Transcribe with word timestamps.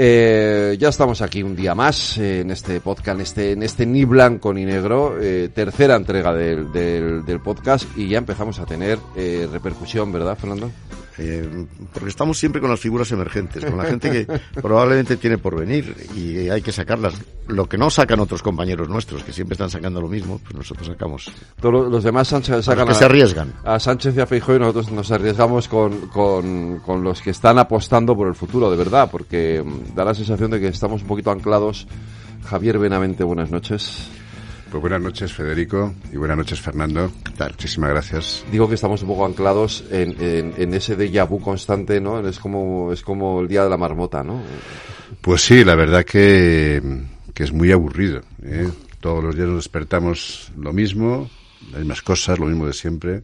Eh, 0.00 0.76
ya 0.78 0.90
estamos 0.90 1.20
aquí 1.22 1.42
un 1.42 1.56
día 1.56 1.74
más 1.74 2.18
eh, 2.18 2.42
en 2.42 2.52
este 2.52 2.80
podcast, 2.80 3.16
en 3.16 3.20
este, 3.20 3.52
en 3.52 3.62
este 3.64 3.84
ni 3.84 4.04
blanco 4.04 4.54
ni 4.54 4.64
negro, 4.64 5.20
eh, 5.20 5.50
tercera 5.52 5.96
entrega 5.96 6.32
del, 6.32 6.70
del, 6.70 7.24
del, 7.24 7.40
podcast 7.40 7.84
y 7.98 8.08
ya 8.08 8.18
empezamos 8.18 8.60
a 8.60 8.64
tener 8.64 9.00
eh, 9.16 9.48
repercusión, 9.50 10.12
¿verdad, 10.12 10.38
Fernando? 10.38 10.70
Eh, 11.18 11.66
porque 11.92 12.10
estamos 12.10 12.38
siempre 12.38 12.60
con 12.60 12.70
las 12.70 12.78
figuras 12.78 13.10
emergentes, 13.10 13.64
con 13.64 13.76
la 13.76 13.84
gente 13.84 14.10
que 14.10 14.40
probablemente 14.62 15.16
tiene 15.16 15.36
por 15.36 15.58
venir 15.58 15.94
y 16.14 16.48
hay 16.48 16.62
que 16.62 16.72
sacarlas. 16.72 17.14
Lo 17.48 17.68
que 17.68 17.76
no 17.76 17.90
sacan 17.90 18.20
otros 18.20 18.42
compañeros 18.42 18.88
nuestros, 18.88 19.24
que 19.24 19.32
siempre 19.32 19.54
están 19.54 19.70
sacando 19.70 20.00
lo 20.00 20.08
mismo, 20.08 20.38
pues 20.42 20.54
nosotros 20.54 20.86
sacamos. 20.86 21.30
Todos 21.60 21.90
los 21.90 22.04
demás 22.04 22.28
Sánchez 22.28 22.64
sacan 22.64 22.86
los 22.86 22.88
que 22.88 22.92
a, 22.92 22.98
se 22.98 23.04
arriesgan. 23.06 23.52
A 23.64 23.80
Sánchez 23.80 24.16
y 24.16 24.20
a 24.20 24.26
Feijóo 24.26 24.56
y 24.56 24.58
nosotros 24.60 24.92
nos 24.92 25.10
arriesgamos 25.10 25.66
con, 25.66 26.08
con, 26.08 26.78
con 26.80 27.02
los 27.02 27.20
que 27.20 27.30
están 27.30 27.58
apostando 27.58 28.14
por 28.14 28.28
el 28.28 28.34
futuro, 28.34 28.70
de 28.70 28.76
verdad, 28.76 29.10
porque 29.10 29.62
mm, 29.64 29.94
da 29.94 30.04
la 30.04 30.14
sensación 30.14 30.50
de 30.50 30.60
que 30.60 30.68
estamos 30.68 31.02
un 31.02 31.08
poquito 31.08 31.30
anclados. 31.30 31.86
Javier 32.44 32.78
Benavente, 32.78 33.24
buenas 33.24 33.50
noches. 33.50 34.08
Pues 34.70 34.82
buenas 34.82 35.00
noches, 35.00 35.32
Federico, 35.32 35.94
y 36.12 36.18
buenas 36.18 36.36
noches, 36.36 36.60
Fernando. 36.60 37.10
Muchísimas 37.38 37.88
gracias. 37.88 38.44
Digo 38.52 38.68
que 38.68 38.74
estamos 38.74 39.00
un 39.00 39.08
poco 39.08 39.24
anclados 39.24 39.82
en, 39.90 40.14
en, 40.20 40.52
en 40.58 40.74
ese 40.74 40.94
déjà 40.94 41.26
vu 41.26 41.40
constante, 41.40 42.02
¿no? 42.02 42.20
Es 42.28 42.38
como, 42.38 42.92
es 42.92 43.00
como 43.00 43.40
el 43.40 43.48
día 43.48 43.64
de 43.64 43.70
la 43.70 43.78
marmota, 43.78 44.22
¿no? 44.22 44.42
Pues 45.22 45.40
sí, 45.40 45.64
la 45.64 45.74
verdad 45.74 46.04
que, 46.04 46.82
que 47.32 47.44
es 47.44 47.52
muy 47.52 47.72
aburrido. 47.72 48.20
¿eh? 48.42 48.68
Todos 49.00 49.24
los 49.24 49.34
días 49.34 49.48
nos 49.48 49.64
despertamos 49.64 50.52
lo 50.58 50.74
mismo, 50.74 51.30
las 51.70 51.80
mismas 51.80 52.02
cosas, 52.02 52.38
lo 52.38 52.44
mismo 52.44 52.66
de 52.66 52.74
siempre, 52.74 53.22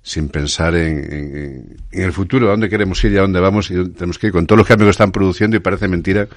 sin 0.00 0.28
pensar 0.28 0.76
en, 0.76 0.98
en, 1.12 1.76
en 1.90 2.02
el 2.02 2.12
futuro, 2.12 2.46
a 2.46 2.50
dónde 2.52 2.68
queremos 2.68 3.02
ir 3.02 3.12
y 3.12 3.16
a 3.16 3.22
dónde 3.22 3.40
vamos, 3.40 3.68
y 3.72 3.88
tenemos 3.88 4.16
que 4.16 4.28
ir 4.28 4.32
con 4.32 4.46
todos 4.46 4.58
los 4.58 4.68
cambios 4.68 4.86
que 4.86 4.90
están 4.92 5.10
produciendo, 5.10 5.56
y 5.56 5.60
parece 5.60 5.88
mentira 5.88 6.28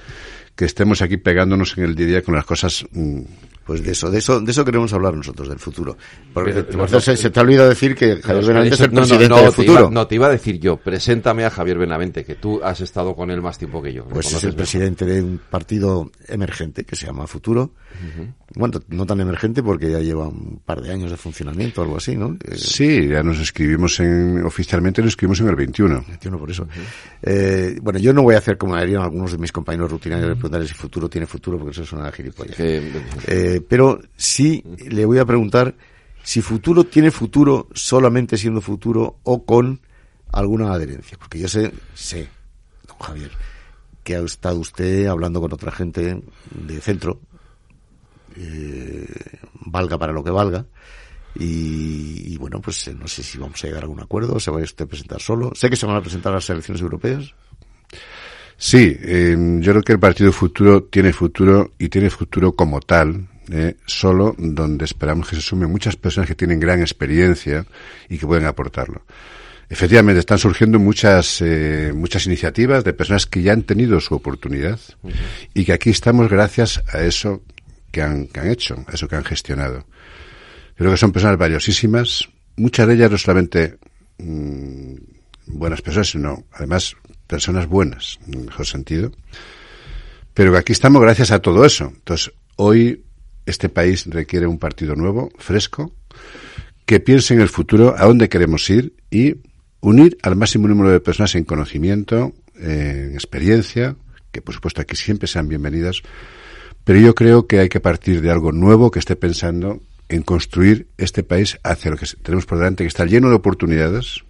que 0.56 0.64
estemos 0.64 1.00
aquí 1.00 1.16
pegándonos 1.16 1.78
en 1.78 1.84
el 1.84 1.94
día 1.94 2.06
a 2.06 2.08
día 2.08 2.22
con 2.22 2.34
las 2.34 2.44
cosas 2.44 2.84
mmm, 2.92 3.22
pues 3.64 3.84
de 3.84 3.92
eso, 3.92 4.10
de 4.10 4.18
eso, 4.18 4.40
de 4.40 4.50
eso 4.50 4.64
queremos 4.64 4.92
hablar 4.92 5.14
nosotros, 5.14 5.48
del 5.48 5.58
futuro. 5.58 5.96
Porque 6.32 6.52
Pero, 6.52 6.78
no, 6.78 7.00
se, 7.00 7.16
se, 7.16 7.30
te 7.30 7.40
ha 7.40 7.42
olvidado 7.42 7.68
decir 7.68 7.94
que 7.94 8.16
Javier 8.16 8.44
Benavente 8.46 8.74
es 8.74 8.80
el 8.80 8.90
presidente 8.90 9.28
no, 9.28 9.36
no, 9.36 9.42
del 9.42 9.52
futuro. 9.52 9.80
Iba, 9.80 9.90
no, 9.90 10.06
te 10.06 10.14
iba 10.16 10.26
a 10.26 10.30
decir 10.30 10.58
yo, 10.58 10.76
preséntame 10.76 11.44
a 11.44 11.50
Javier 11.50 11.78
Benavente, 11.78 12.24
que 12.24 12.34
tú 12.34 12.60
has 12.62 12.80
estado 12.80 13.14
con 13.14 13.30
él 13.30 13.40
más 13.40 13.58
tiempo 13.58 13.82
que 13.82 13.92
yo. 13.92 14.04
Pues 14.06 14.32
es 14.32 14.44
el 14.44 14.54
presidente 14.54 15.04
de 15.04 15.22
un 15.22 15.40
partido 15.50 16.10
emergente 16.28 16.84
que 16.84 16.96
se 16.96 17.06
llama 17.06 17.26
Futuro. 17.26 17.72
Uh 17.92 18.20
-huh. 18.20 18.34
Bueno, 18.54 18.80
no 18.88 19.06
tan 19.06 19.20
emergente 19.20 19.62
porque 19.62 19.90
ya 19.90 20.00
lleva 20.00 20.28
un 20.28 20.60
par 20.64 20.82
de 20.82 20.92
años 20.92 21.10
de 21.10 21.16
funcionamiento 21.16 21.80
o 21.80 21.84
algo 21.84 21.96
así, 21.96 22.16
¿no? 22.16 22.36
Sí, 22.54 23.08
ya 23.08 23.22
nos 23.22 23.38
escribimos 23.38 23.98
en, 24.00 24.44
oficialmente 24.44 25.00
nos 25.00 25.10
escribimos 25.10 25.40
en 25.40 25.48
el 25.48 25.56
21. 25.56 26.04
21 26.06 26.38
por 26.38 26.50
eso. 26.50 26.64
Uh 26.64 26.66
-huh. 26.66 26.80
eh, 27.22 27.78
bueno, 27.80 27.98
yo 27.98 28.12
no 28.12 28.22
voy 28.22 28.34
a 28.34 28.38
hacer 28.38 28.58
como 28.58 28.74
harían 28.74 29.02
algunos 29.02 29.32
de 29.32 29.38
mis 29.38 29.52
compañeros 29.52 29.90
rutinarios 29.90 30.28
de 30.28 30.34
preguntarle 30.34 30.66
si 30.66 30.74
futuro 30.74 31.08
tiene 31.08 31.26
futuro 31.26 31.58
porque 31.58 31.72
eso 31.72 31.82
es 31.82 31.92
una 31.92 32.10
gilipollas. 32.12 32.56
Eh, 32.58 33.51
eh, 33.52 33.60
pero 33.60 34.00
sí 34.16 34.64
le 34.88 35.04
voy 35.04 35.18
a 35.18 35.24
preguntar 35.24 35.74
si 36.22 36.40
futuro 36.40 36.84
tiene 36.84 37.10
futuro 37.10 37.68
solamente 37.74 38.36
siendo 38.36 38.60
futuro 38.60 39.18
o 39.24 39.44
con 39.44 39.80
alguna 40.32 40.72
adherencia. 40.72 41.18
Porque 41.18 41.38
yo 41.38 41.48
sé, 41.48 41.72
sé, 41.94 42.28
don 42.86 42.98
Javier, 42.98 43.30
que 44.02 44.16
ha 44.16 44.20
estado 44.20 44.58
usted 44.58 45.06
hablando 45.06 45.40
con 45.40 45.52
otra 45.52 45.72
gente 45.72 46.22
de 46.50 46.80
centro, 46.80 47.20
eh, 48.36 49.06
valga 49.66 49.98
para 49.98 50.12
lo 50.12 50.24
que 50.24 50.30
valga, 50.30 50.64
y, 51.34 52.34
y, 52.34 52.36
bueno, 52.36 52.60
pues 52.60 52.94
no 52.94 53.08
sé 53.08 53.22
si 53.22 53.38
vamos 53.38 53.62
a 53.64 53.66
llegar 53.66 53.82
a 53.82 53.86
algún 53.86 54.00
acuerdo, 54.00 54.38
se 54.38 54.50
va 54.50 54.60
a 54.60 54.62
usted 54.62 54.84
a 54.84 54.88
presentar 54.88 55.20
solo. 55.20 55.52
Sé 55.54 55.70
que 55.70 55.76
se 55.76 55.86
van 55.86 55.96
a 55.96 56.02
presentar 56.02 56.32
las 56.32 56.48
elecciones 56.50 56.82
europeas. 56.82 57.34
Sí, 58.56 58.96
eh, 59.00 59.34
yo 59.60 59.72
creo 59.72 59.82
que 59.82 59.92
el 59.92 59.98
Partido 59.98 60.30
Futuro 60.30 60.84
tiene 60.84 61.12
futuro 61.12 61.72
y 61.78 61.88
tiene 61.88 62.10
futuro 62.10 62.52
como 62.52 62.80
tal, 62.80 63.28
eh, 63.50 63.76
solo 63.86 64.34
donde 64.38 64.84
esperamos 64.84 65.28
que 65.28 65.36
se 65.36 65.42
sumen 65.42 65.70
muchas 65.70 65.96
personas 65.96 66.28
que 66.28 66.34
tienen 66.34 66.60
gran 66.60 66.80
experiencia 66.80 67.66
y 68.08 68.18
que 68.18 68.26
pueden 68.26 68.46
aportarlo. 68.46 69.04
Efectivamente, 69.68 70.20
están 70.20 70.38
surgiendo 70.38 70.78
muchas, 70.78 71.40
eh, 71.40 71.92
muchas 71.94 72.26
iniciativas 72.26 72.84
de 72.84 72.92
personas 72.92 73.26
que 73.26 73.42
ya 73.42 73.52
han 73.52 73.62
tenido 73.62 74.00
su 74.00 74.14
oportunidad 74.14 74.78
uh 75.02 75.08
-huh. 75.08 75.14
y 75.54 75.64
que 75.64 75.72
aquí 75.72 75.90
estamos 75.90 76.28
gracias 76.28 76.82
a 76.92 77.00
eso 77.00 77.42
que 77.90 78.02
han, 78.02 78.26
que 78.26 78.40
han 78.40 78.50
hecho, 78.50 78.84
a 78.86 78.92
eso 78.92 79.08
que 79.08 79.16
han 79.16 79.24
gestionado. 79.24 79.86
Creo 80.76 80.90
que 80.90 80.96
son 80.96 81.12
personas 81.12 81.38
valiosísimas, 81.38 82.28
muchas 82.56 82.86
de 82.86 82.94
ellas 82.94 83.10
no 83.10 83.18
solamente 83.18 83.78
mmm, 84.18 84.94
buenas 85.46 85.80
personas, 85.80 86.10
sino 86.10 86.44
además 86.52 86.94
personas 87.26 87.66
buenas, 87.66 88.18
en 88.26 88.34
el 88.34 88.44
mejor 88.46 88.66
sentido. 88.66 89.12
Pero 90.34 90.52
que 90.52 90.58
aquí 90.58 90.72
estamos 90.72 91.00
gracias 91.00 91.30
a 91.30 91.40
todo 91.40 91.64
eso. 91.64 91.92
Entonces, 91.94 92.32
hoy 92.56 93.04
este 93.46 93.68
país 93.68 94.06
requiere 94.06 94.46
un 94.46 94.58
partido 94.58 94.94
nuevo, 94.94 95.30
fresco, 95.38 95.92
que 96.86 97.00
piense 97.00 97.34
en 97.34 97.40
el 97.40 97.48
futuro, 97.48 97.94
a 97.96 98.04
dónde 98.04 98.28
queremos 98.28 98.68
ir 98.70 98.94
y 99.10 99.36
unir 99.80 100.16
al 100.22 100.36
máximo 100.36 100.68
número 100.68 100.90
de 100.90 101.00
personas 101.00 101.34
en 101.34 101.44
conocimiento, 101.44 102.32
en 102.56 103.14
experiencia, 103.14 103.96
que 104.30 104.42
por 104.42 104.54
supuesto 104.54 104.80
aquí 104.80 104.96
siempre 104.96 105.28
sean 105.28 105.48
bienvenidas, 105.48 106.02
pero 106.84 106.98
yo 106.98 107.14
creo 107.14 107.46
que 107.46 107.58
hay 107.58 107.68
que 107.68 107.80
partir 107.80 108.20
de 108.20 108.30
algo 108.30 108.52
nuevo 108.52 108.90
que 108.90 108.98
esté 108.98 109.16
pensando 109.16 109.80
en 110.08 110.22
construir 110.22 110.88
este 110.98 111.22
país 111.22 111.58
hacia 111.62 111.90
lo 111.90 111.96
que 111.96 112.06
tenemos 112.22 112.46
por 112.46 112.58
delante, 112.58 112.84
que 112.84 112.88
está 112.88 113.06
lleno 113.06 113.28
de 113.28 113.36
oportunidades 113.36 114.22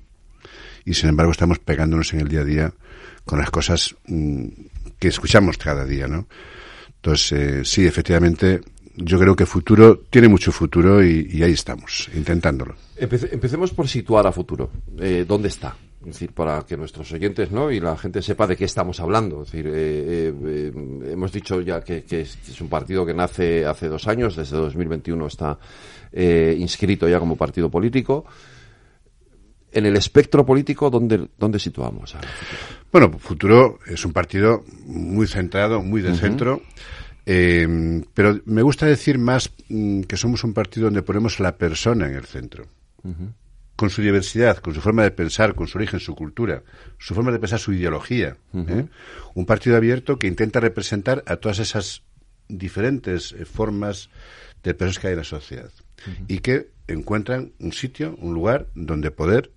y 0.85 0.95
sin 0.95 1.09
embargo 1.09 1.33
estamos 1.33 1.59
pegándonos 1.59 2.13
en 2.13 2.21
el 2.21 2.29
día 2.29 2.41
a 2.41 2.45
día 2.45 2.75
con 3.25 3.39
las 3.39 3.51
cosas 3.51 3.95
mmm, 4.07 4.47
que 4.99 5.09
escuchamos 5.09 5.59
cada 5.59 5.85
día, 5.85 6.07
¿no? 6.07 6.29
Entonces, 6.97 7.33
eh, 7.33 7.65
sí, 7.65 7.85
efectivamente, 7.85 8.61
yo 8.97 9.19
creo 9.19 9.35
que 9.35 9.47
futuro 9.47 9.99
tiene 10.11 10.29
mucho 10.29 10.53
futuro 10.53 11.05
y, 11.05 11.29
y 11.31 11.43
ahí 11.43 11.53
estamos, 11.53 12.09
intentándolo. 12.15 12.75
Empece, 12.97 13.31
empecemos 13.33 13.73
por 13.73 13.89
situar 13.89 14.27
a 14.27 14.33
futuro. 14.33 14.71
Eh, 14.99 15.25
¿Dónde 15.27 15.49
está? 15.49 15.75
Es 16.03 16.15
decir, 16.15 16.33
para 16.33 16.63
que 16.63 16.77
nuestros 16.77 17.13
oyentes 17.13 17.53
¿no? 17.53 17.71
y 17.71 17.79
la 17.79 17.97
gente 17.97 18.23
sepa 18.23 18.47
de 18.49 18.57
qué 18.57 18.65
estamos 18.65 18.99
hablando. 18.99 19.43
Es 19.43 19.53
decir, 19.53 19.69
eh, 19.69 20.35
eh, 20.45 20.73
hemos 21.13 21.31
dicho 21.31 21.61
ya 21.61 21.81
que, 21.81 22.03
que, 22.03 22.23
es 22.23 22.61
un 22.61 22.69
partido 22.69 23.07
que 23.07 23.15
nace 23.15 23.65
hace 23.65 23.87
dos 23.87 24.09
años, 24.09 24.35
desde 24.35 24.57
2021 24.57 25.27
está 25.29 25.59
eh, 26.11 26.57
inscrito 26.59 27.09
ya 27.09 27.21
como 27.21 27.37
partido 27.37 27.71
político. 27.71 28.25
En 29.71 29.87
el 29.87 29.97
espectro 29.97 30.45
político, 30.45 30.91
¿dónde, 30.91 31.29
dónde 31.39 31.61
situamos? 31.61 32.17
Ahora, 32.17 32.29
bueno, 32.91 33.19
Futuro 33.19 33.79
es 33.87 34.05
un 34.05 34.13
partido 34.13 34.65
muy 34.85 35.29
centrado, 35.29 35.83
muy 35.83 36.03
de 36.03 36.11
uh 36.11 36.15
-huh. 36.15 36.19
centro. 36.19 36.63
Eh, 37.25 38.03
pero 38.15 38.41
me 38.47 38.63
gusta 38.63 38.87
decir 38.87 39.19
más 39.19 39.51
mm, 39.69 40.03
que 40.03 40.17
somos 40.17 40.45
un 40.45 40.53
partido 40.55 40.87
donde 40.87 41.03
ponemos 41.03 41.39
a 41.39 41.45
la 41.45 41.57
persona 41.57 42.07
en 42.07 42.15
el 42.15 42.25
centro. 42.25 42.67
Uh 43.03 43.11
-huh. 43.11 43.33
Con 43.77 43.91
su 43.91 44.03
diversidad, 44.03 44.59
con 44.59 44.75
su 44.75 44.81
forma 44.81 45.03
de 45.03 45.11
pensar, 45.11 45.55
con 45.55 45.67
su 45.67 45.79
origen, 45.79 45.99
su 45.99 46.15
cultura, 46.15 46.63
su 46.99 47.15
forma 47.15 47.33
de 47.33 47.39
pensar, 47.39 47.59
su 47.59 47.73
ideología. 47.73 48.37
Uh 48.53 48.59
-huh. 48.61 48.81
¿eh? 48.81 48.89
Un 49.35 49.47
partido 49.47 49.77
abierto 49.77 50.19
que 50.19 50.27
intenta 50.27 50.61
representar 50.61 51.23
a 51.27 51.37
todas 51.37 51.59
esas 51.59 52.03
diferentes 52.49 53.33
eh, 53.33 53.45
formas 53.45 54.11
de 54.63 54.75
personas 54.75 54.99
que 54.99 55.07
hay 55.09 55.13
en 55.13 55.19
la 55.19 55.25
sociedad. 55.25 55.71
Uh 56.07 56.11
-huh. 56.11 56.25
Y 56.29 56.39
que 56.41 56.71
encuentran 56.89 57.53
un 57.59 57.73
sitio, 57.73 58.17
un 58.21 58.35
lugar 58.35 58.67
donde 58.75 59.11
poder, 59.11 59.51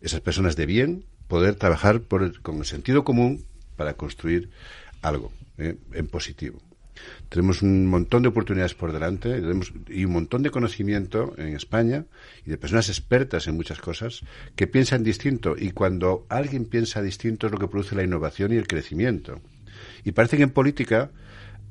esas 0.00 0.20
personas 0.20 0.56
de 0.56 0.66
bien, 0.66 1.04
poder 1.28 1.54
trabajar 1.54 2.00
por 2.02 2.22
el, 2.22 2.40
con 2.42 2.58
el 2.58 2.66
sentido 2.66 3.04
común 3.04 3.44
para 3.76 3.94
construir 3.94 4.50
algo 5.04 5.32
eh, 5.58 5.76
en 5.92 6.06
positivo. 6.08 6.58
Tenemos 7.28 7.62
un 7.62 7.86
montón 7.86 8.22
de 8.22 8.28
oportunidades 8.28 8.74
por 8.74 8.92
delante 8.92 9.28
tenemos, 9.40 9.72
y 9.88 10.04
un 10.04 10.12
montón 10.12 10.42
de 10.42 10.50
conocimiento 10.50 11.34
en 11.36 11.56
España 11.56 12.06
y 12.46 12.50
de 12.50 12.58
personas 12.58 12.88
expertas 12.88 13.46
en 13.46 13.56
muchas 13.56 13.80
cosas 13.80 14.22
que 14.54 14.66
piensan 14.66 15.02
distinto 15.02 15.56
y 15.58 15.70
cuando 15.70 16.24
alguien 16.28 16.66
piensa 16.66 17.02
distinto 17.02 17.46
es 17.46 17.52
lo 17.52 17.58
que 17.58 17.68
produce 17.68 17.96
la 17.96 18.04
innovación 18.04 18.52
y 18.52 18.56
el 18.56 18.68
crecimiento. 18.68 19.40
Y 20.04 20.12
parece 20.12 20.36
que 20.36 20.44
en 20.44 20.50
política 20.50 21.10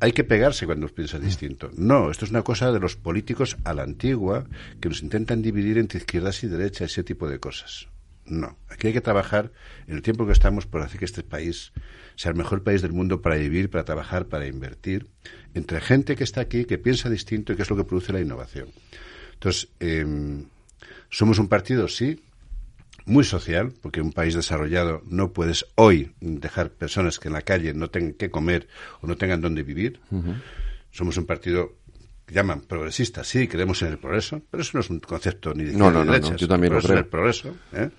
hay 0.02 0.12
que 0.12 0.26
pegarse 0.26 0.66
cuando 0.66 0.88
piensas 0.90 1.22
distinto. 1.22 1.72
No, 1.78 2.12
esto 2.12 2.26
es 2.26 2.32
una 2.32 2.42
cosa 2.42 2.74
de 2.74 2.80
los 2.80 2.98
políticos 2.98 3.56
a 3.64 3.74
la 3.74 3.84
antigua 3.84 4.46
que 4.82 4.90
nos 4.90 5.02
intentan 5.02 5.42
dividir 5.42 5.78
entre 5.78 6.00
izquierdas 6.00 6.44
y 6.44 6.48
derechas, 6.48 6.92
ese 6.92 7.04
tipo 7.04 7.30
de 7.30 7.40
cosas. 7.40 7.88
No, 8.26 8.58
aquí 8.70 8.88
hay 8.88 8.94
que 8.94 9.02
trabajar 9.02 9.52
en 9.88 9.96
el 9.96 10.02
tiempo 10.02 10.26
que 10.26 10.32
estamos 10.32 10.66
por 10.66 10.82
hacer 10.82 11.00
que 11.00 11.06
este 11.06 11.24
país 11.24 11.74
sea 12.16 12.32
el 12.32 12.38
mejor 12.38 12.64
país 12.64 12.82
del 12.82 12.94
mundo 12.94 13.22
para 13.22 13.36
vivir, 13.36 13.70
para 13.70 13.84
trabajar, 13.84 14.28
para 14.28 14.48
invertir, 14.48 15.08
entre 15.54 15.82
gente 15.82 16.16
que 16.16 16.24
está 16.24 16.42
aquí, 16.42 16.66
que 16.66 16.78
piensa 16.78 17.10
distinto 17.10 17.52
y 17.52 17.56
que 17.56 17.64
es 17.64 17.70
lo 17.70 17.76
que 17.76 17.84
produce 17.84 18.14
la 18.14 18.22
innovación. 18.22 18.70
Entonces, 19.34 19.70
eh, 19.80 20.06
somos 21.10 21.38
un 21.38 21.48
partido, 21.48 21.88
sí, 21.88 22.24
muy 23.06 23.24
social, 23.24 23.74
porque 23.82 24.02
un 24.02 24.14
país 24.14 24.34
desarrollado 24.34 25.02
no 25.06 25.34
puedes 25.34 25.66
hoy 25.76 26.14
dejar 26.22 26.72
personas 26.72 27.20
que 27.20 27.28
en 27.28 27.34
la 27.34 27.42
calle 27.42 27.74
no 27.74 27.90
tengan 27.90 28.14
que 28.14 28.30
comer 28.30 28.68
o 29.02 29.08
no 29.08 29.18
tengan 29.18 29.42
dónde 29.42 29.64
vivir. 29.64 30.00
Somos 30.92 31.18
un 31.18 31.26
partido 31.26 31.76
llaman 32.34 32.62
progresista, 32.62 33.24
sí, 33.24 33.48
creemos 33.48 33.82
en 33.84 33.90
el 33.90 33.98
progreso, 33.98 34.42
pero 34.50 34.62
eso 34.62 34.72
no 34.74 34.80
es 34.82 34.90
un 34.90 35.00
concepto 35.00 35.54
ni 35.54 35.64
de 35.66 35.74
no, 35.74 35.92
no, 35.92 36.04
no, 36.04 36.36
yo 36.36 36.48
también 36.48 36.74
lo 36.74 36.82
creo. 36.82 36.98
el 36.98 37.06
progreso. 37.06 37.56
¿eh? 37.72 37.90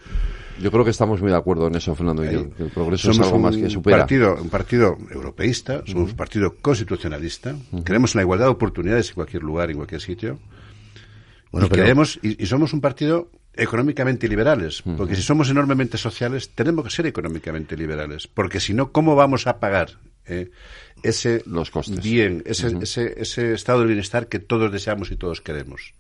Yo 0.60 0.70
creo 0.70 0.84
que 0.84 0.90
estamos 0.90 1.20
muy 1.20 1.30
de 1.30 1.36
acuerdo 1.36 1.66
en 1.66 1.74
eso, 1.76 1.94
Fernando 1.94 2.24
y 2.24 2.32
yo. 2.32 2.40
el 2.58 2.70
progreso 2.70 3.10
es 3.10 3.20
algo 3.20 3.38
más 3.38 3.56
que 3.56 3.70
supera. 3.70 3.98
Partido, 3.98 4.36
un 4.40 4.50
partido 4.50 4.98
europeísta, 5.10 5.82
somos 5.86 6.10
un 6.10 6.16
partido 6.16 6.56
constitucionalista, 6.60 7.56
creemos 7.84 8.14
en 8.14 8.18
la 8.18 8.22
igualdad 8.22 8.46
de 8.46 8.52
oportunidades 8.52 9.08
en 9.08 9.14
cualquier 9.14 9.42
lugar, 9.42 9.70
en 9.70 9.76
cualquier 9.76 10.00
sitio. 10.00 10.38
Bueno, 11.50 11.68
y, 11.68 11.70
creemos, 11.70 12.18
y, 12.22 12.44
somos 12.46 12.72
un 12.72 12.80
partido 12.80 13.30
económicamente 13.54 14.28
liberales, 14.28 14.82
porque 14.96 15.14
si 15.14 15.22
somos 15.22 15.48
enormemente 15.48 15.96
sociales, 15.96 16.50
tenemos 16.54 16.84
que 16.84 16.90
ser 16.90 17.06
económicamente 17.06 17.76
liberales, 17.76 18.26
porque 18.26 18.60
si 18.60 18.74
no, 18.74 18.90
¿cómo 18.90 19.14
vamos 19.14 19.46
a 19.46 19.60
pagar 19.60 19.98
eh, 20.26 20.50
ese 21.04 21.42
Los 21.46 21.70
costes. 21.70 22.02
bien, 22.02 22.42
ese, 22.46 22.76
ese, 22.80 23.14
ese 23.20 23.52
estado 23.52 23.80
de 23.80 23.86
bienestar 23.86 24.28
que 24.28 24.38
todos 24.38 24.72
deseamos 24.72 25.10
y 25.10 25.16
todos 25.16 25.40
queremos? 25.40 25.94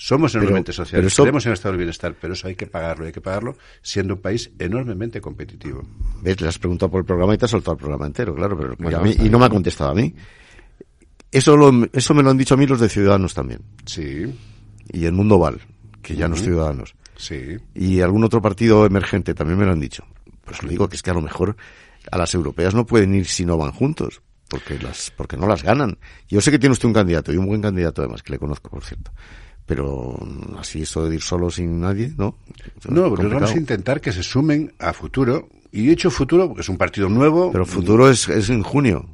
Somos 0.00 0.32
enormemente 0.36 0.72
sociales, 0.72 1.12
creemos 1.12 1.44
en 1.44 1.50
el 1.50 1.54
estado 1.54 1.72
del 1.72 1.78
bienestar, 1.78 2.14
pero 2.20 2.34
eso 2.34 2.46
hay 2.46 2.54
que 2.54 2.68
pagarlo, 2.68 3.06
hay 3.06 3.10
que 3.10 3.20
pagarlo 3.20 3.56
siendo 3.82 4.14
un 4.14 4.20
país 4.20 4.48
enormemente 4.60 5.20
competitivo. 5.20 5.82
¿Ves? 6.22 6.40
Le 6.40 6.46
has 6.46 6.56
preguntado 6.56 6.88
por 6.88 7.00
el 7.00 7.04
programa 7.04 7.34
y 7.34 7.38
te 7.38 7.46
has 7.46 7.50
soltado 7.50 7.72
el 7.72 7.78
programa 7.78 8.06
entero, 8.06 8.32
claro, 8.32 8.56
pero 8.56 8.76
y 9.10 9.28
no 9.28 9.40
me 9.40 9.46
ha 9.46 9.48
contestado 9.48 9.90
a 9.90 9.94
mí. 9.94 10.14
Eso, 11.32 11.56
lo, 11.56 11.72
eso 11.92 12.14
me 12.14 12.22
lo 12.22 12.30
han 12.30 12.38
dicho 12.38 12.54
a 12.54 12.56
mí 12.56 12.64
los 12.64 12.78
de 12.78 12.88
Ciudadanos 12.88 13.34
también. 13.34 13.60
Sí. 13.86 14.32
Y 14.92 15.04
el 15.04 15.12
Mundo 15.12 15.36
Val, 15.36 15.60
que 16.00 16.14
ya 16.14 16.28
no 16.28 16.36
es 16.36 16.42
Ciudadanos. 16.42 16.94
Sí. 17.16 17.56
Y 17.74 18.00
algún 18.00 18.22
otro 18.22 18.40
partido 18.40 18.86
emergente 18.86 19.34
también 19.34 19.58
me 19.58 19.66
lo 19.66 19.72
han 19.72 19.80
dicho. 19.80 20.04
Pues 20.44 20.62
lo 20.62 20.68
digo 20.68 20.88
que 20.88 20.94
es 20.94 21.02
que 21.02 21.10
a 21.10 21.14
lo 21.14 21.22
mejor 21.22 21.56
a 22.12 22.16
las 22.16 22.32
europeas 22.34 22.72
no 22.72 22.86
pueden 22.86 23.14
ir 23.16 23.26
si 23.26 23.44
no 23.44 23.56
van 23.58 23.72
juntos, 23.72 24.22
porque 24.48 24.78
las, 24.78 25.12
porque 25.16 25.36
no 25.36 25.46
las 25.46 25.62
ganan. 25.62 25.98
Yo 26.28 26.40
sé 26.40 26.50
que 26.50 26.58
tiene 26.58 26.72
usted 26.72 26.86
un 26.86 26.94
candidato, 26.94 27.32
y 27.32 27.36
un 27.36 27.46
buen 27.46 27.62
candidato 27.62 28.02
además, 28.02 28.22
que 28.22 28.32
le 28.32 28.38
conozco, 28.38 28.70
por 28.70 28.84
cierto 28.84 29.12
pero 29.68 30.18
así 30.58 30.82
eso 30.82 31.06
de 31.06 31.16
ir 31.16 31.20
solo 31.20 31.50
sin 31.50 31.78
nadie, 31.78 32.14
¿no? 32.16 32.38
no, 32.88 33.14
pero 33.14 33.28
vamos 33.28 33.52
a 33.52 33.58
intentar 33.58 34.00
que 34.00 34.12
se 34.12 34.22
sumen 34.22 34.72
a 34.78 34.94
futuro. 34.94 35.50
Y 35.70 35.86
de 35.86 35.92
hecho, 35.92 36.10
futuro 36.10 36.54
es 36.58 36.70
un 36.70 36.78
partido 36.78 37.10
nuevo. 37.10 37.52
Pero 37.52 37.66
futuro 37.66 38.08
es, 38.08 38.30
es 38.30 38.48
en 38.48 38.62
junio. 38.62 39.06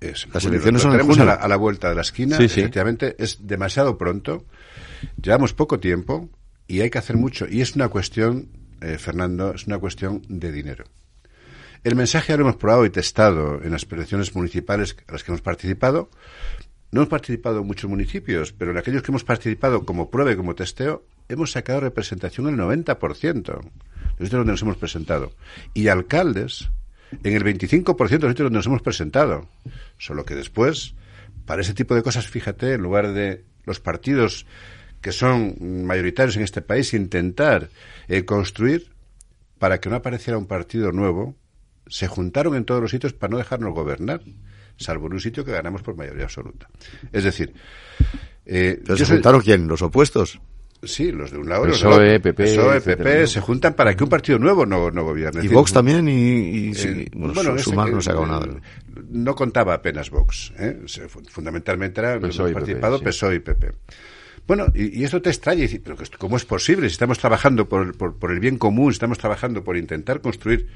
Es, 0.00 0.26
Las 0.34 0.44
elecciones 0.44 0.82
son 0.82 0.98
en 0.98 1.06
junio. 1.06 1.30
A 1.30 1.46
la, 1.46 1.56
vuelta 1.56 1.88
de 1.88 1.94
la 1.94 2.00
esquina. 2.00 2.36
Sí, 2.36 2.44
Efectivamente, 2.44 3.14
es 3.20 3.46
demasiado 3.46 3.96
pronto. 3.96 4.44
Llevamos 5.22 5.54
poco 5.54 5.78
tiempo 5.78 6.28
y 6.66 6.80
hay 6.80 6.90
que 6.90 6.98
hacer 6.98 7.16
mucho. 7.16 7.46
Y 7.48 7.60
es 7.60 7.76
una 7.76 7.88
cuestión, 7.88 8.48
eh, 8.80 8.98
Fernando, 8.98 9.54
es 9.54 9.68
una 9.68 9.78
cuestión 9.78 10.22
de 10.28 10.50
dinero. 10.50 10.86
El 11.84 11.94
mensaje 11.94 12.32
ya 12.32 12.36
lo 12.36 12.42
hemos 12.42 12.56
probado 12.56 12.84
y 12.86 12.90
testado 12.90 13.62
en 13.62 13.70
las 13.70 13.86
elecciones 13.90 14.34
municipales 14.34 14.96
a 15.06 15.12
las 15.12 15.22
que 15.22 15.30
hemos 15.30 15.42
participado 15.42 16.10
no 16.90 17.00
hemos 17.00 17.10
participado 17.10 17.60
en 17.60 17.66
muchos 17.66 17.90
municipios, 17.90 18.52
pero 18.52 18.70
en 18.70 18.78
aquellos 18.78 19.02
que 19.02 19.10
hemos 19.10 19.24
participado 19.24 19.84
como 19.84 20.10
prueba 20.10 20.32
y 20.32 20.36
como 20.36 20.54
testeo, 20.54 21.04
hemos 21.28 21.52
sacado 21.52 21.80
representación 21.80 22.48
en 22.48 22.54
el 22.54 22.60
90% 22.60 23.42
de 23.42 23.70
los 24.18 24.30
donde 24.30 24.52
nos 24.52 24.62
hemos 24.62 24.78
presentado. 24.78 25.32
Y 25.74 25.88
alcaldes 25.88 26.70
en 27.22 27.34
el 27.34 27.44
25% 27.44 28.08
de 28.08 28.28
los 28.28 28.34
donde 28.34 28.56
nos 28.56 28.66
hemos 28.66 28.80
presentado. 28.80 29.48
Solo 29.98 30.24
que 30.24 30.34
después, 30.34 30.94
para 31.44 31.60
ese 31.60 31.74
tipo 31.74 31.94
de 31.94 32.02
cosas, 32.02 32.26
fíjate, 32.26 32.72
en 32.72 32.82
lugar 32.82 33.12
de 33.12 33.44
los 33.66 33.80
partidos 33.80 34.46
que 35.02 35.12
son 35.12 35.84
mayoritarios 35.84 36.36
en 36.36 36.42
este 36.42 36.62
país, 36.62 36.94
intentar 36.94 37.68
eh, 38.08 38.24
construir 38.24 38.90
para 39.58 39.78
que 39.78 39.90
no 39.90 39.96
apareciera 39.96 40.38
un 40.38 40.46
partido 40.46 40.90
nuevo, 40.92 41.36
se 41.88 42.06
juntaron 42.08 42.54
en 42.54 42.64
todos 42.64 42.80
los 42.80 42.90
sitios 42.90 43.12
para 43.12 43.30
no 43.32 43.38
dejarnos 43.38 43.74
gobernar 43.74 44.20
salvo 44.78 45.06
en 45.08 45.14
un 45.14 45.20
sitio 45.20 45.44
que 45.44 45.52
ganamos 45.52 45.82
por 45.82 45.96
mayoría 45.96 46.24
absoluta. 46.24 46.68
Es 47.12 47.24
decir... 47.24 47.52
Eh, 48.46 48.80
¿Se 48.96 49.04
juntaron 49.04 49.42
quién? 49.42 49.68
¿Los 49.68 49.82
opuestos? 49.82 50.40
Sí, 50.82 51.10
los 51.10 51.32
de 51.32 51.38
un 51.38 51.48
lado. 51.48 51.64
PSOE, 51.64 52.20
PP, 52.20 52.44
PSOE, 52.44 52.80
PP, 52.80 53.26
se 53.26 53.40
juntan 53.40 53.74
para 53.74 53.94
que 53.96 54.04
un 54.04 54.08
partido 54.08 54.38
nuevo 54.38 54.64
no, 54.64 54.90
no 54.90 55.02
gobierne. 55.02 55.44
Y 55.44 55.48
Vox 55.48 55.72
también, 55.72 56.08
y, 56.08 56.70
eh, 56.70 57.08
bueno, 57.14 57.58
Sumar 57.58 57.90
no 57.90 58.00
se 58.00 58.12
ha 58.12 58.14
nada. 58.14 58.46
No 59.10 59.34
contaba 59.34 59.74
apenas 59.74 60.08
Vox. 60.08 60.52
¿eh? 60.56 60.78
Fundamentalmente 61.28 62.00
era 62.00 62.20
PSOE 62.20 62.52
participado 62.52 63.00
PSOE 63.00 63.34
y 63.34 63.38
PP. 63.40 63.72
Bueno, 64.46 64.66
y, 64.72 65.02
esto 65.02 65.20
te 65.20 65.30
extraña, 65.30 65.64
y 65.64 65.78
pero 65.78 65.96
¿cómo 66.16 66.36
es 66.36 66.44
posible? 66.44 66.88
Si 66.88 66.92
estamos 66.92 67.18
trabajando 67.18 67.68
por, 67.68 67.94
por, 67.96 68.16
por 68.16 68.30
el 68.30 68.40
bien 68.40 68.56
común, 68.56 68.92
si 68.92 68.96
estamos 68.96 69.18
trabajando 69.18 69.64
por 69.64 69.76
intentar 69.76 70.20
construir 70.20 70.68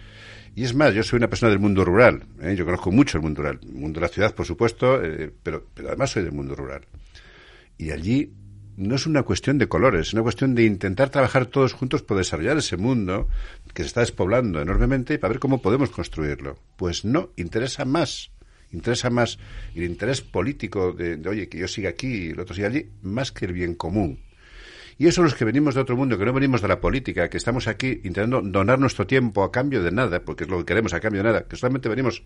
y 0.54 0.64
es 0.64 0.75
más, 0.75 0.93
yo 0.94 1.02
soy 1.02 1.16
una 1.16 1.28
persona 1.28 1.50
del 1.50 1.58
mundo 1.58 1.84
rural, 1.84 2.25
¿eh? 2.43 2.54
yo 2.54 2.64
conozco 2.64 2.90
mucho 2.90 3.16
el 3.16 3.22
mundo 3.22 3.40
rural, 3.40 3.60
el 3.62 3.72
mundo 3.72 4.00
de 4.00 4.06
la 4.06 4.12
ciudad, 4.12 4.34
por 4.34 4.44
supuesto, 4.44 5.02
eh, 5.02 5.32
pero, 5.43 5.66
pero 5.72 5.88
además 5.88 6.10
soy 6.10 6.25
del 6.25 6.32
mundo 6.32 6.54
rural. 6.54 6.87
Y 7.78 7.90
allí 7.90 8.32
no 8.76 8.94
es 8.94 9.06
una 9.06 9.22
cuestión 9.22 9.56
de 9.58 9.69
colores, 9.69 10.08
es 10.08 10.12
una 10.12 10.22
cuestión 10.22 10.54
de 10.54 10.64
intentar 10.64 11.08
trabajar 11.08 11.46
todos 11.46 11.72
juntos 11.72 12.02
por 12.02 12.19
desarrollar 12.19 12.58
ese 12.58 12.76
mundo 12.76 13.28
que 13.72 13.82
se 13.82 13.88
está 13.88 14.00
despoblando 14.00 14.60
enormemente 14.60 15.14
y 15.14 15.19
para 15.19 15.32
ver 15.32 15.40
cómo 15.40 15.62
podemos 15.62 15.90
construirlo. 15.90 16.58
Pues 16.76 17.04
no, 17.04 17.31
interesa 17.37 17.87
más, 17.87 18.31
interesa 18.72 19.08
más 19.08 19.38
el 19.75 19.84
interés 19.84 20.20
político 20.20 20.93
de, 20.93 21.16
de 21.16 21.28
oye, 21.28 21.49
que 21.49 21.58
yo 21.58 21.69
siga 21.69 21.90
aquí 21.90 22.26
y 22.26 22.31
el 22.31 22.40
otro 22.40 22.54
siga 22.54 22.69
allí, 22.69 22.90
más 23.02 23.32
que 23.32 23.46
el 23.46 23.52
bien 23.54 23.75
común. 23.75 24.20
Y 25.02 25.08
eso 25.08 25.25
los 25.25 25.34
que 25.34 25.44
venimos 25.44 25.75
de 25.75 25.81
otro 25.81 25.96
mundo, 25.96 26.16
que 26.16 26.25
no 26.25 26.32
venimos 26.32 26.62
de 26.62 26.69
la 26.69 26.81
política, 26.81 27.28
que 27.28 27.37
estamos 27.37 27.66
aquí 27.66 28.00
intentando 28.04 28.40
donar 28.40 28.78
nuestro 28.78 29.04
tiempo 29.04 29.43
a 29.43 29.50
cambio 29.50 29.82
de 29.82 29.90
nada, 29.90 30.20
porque 30.20 30.44
es 30.44 30.49
lo 30.49 30.58
que 30.58 30.64
queremos 30.64 30.94
a 30.94 31.00
cambio 31.00 31.25
de 31.25 31.28
nada, 31.28 31.43
que 31.43 31.56
solamente 31.56 31.88
venimos 31.88 32.22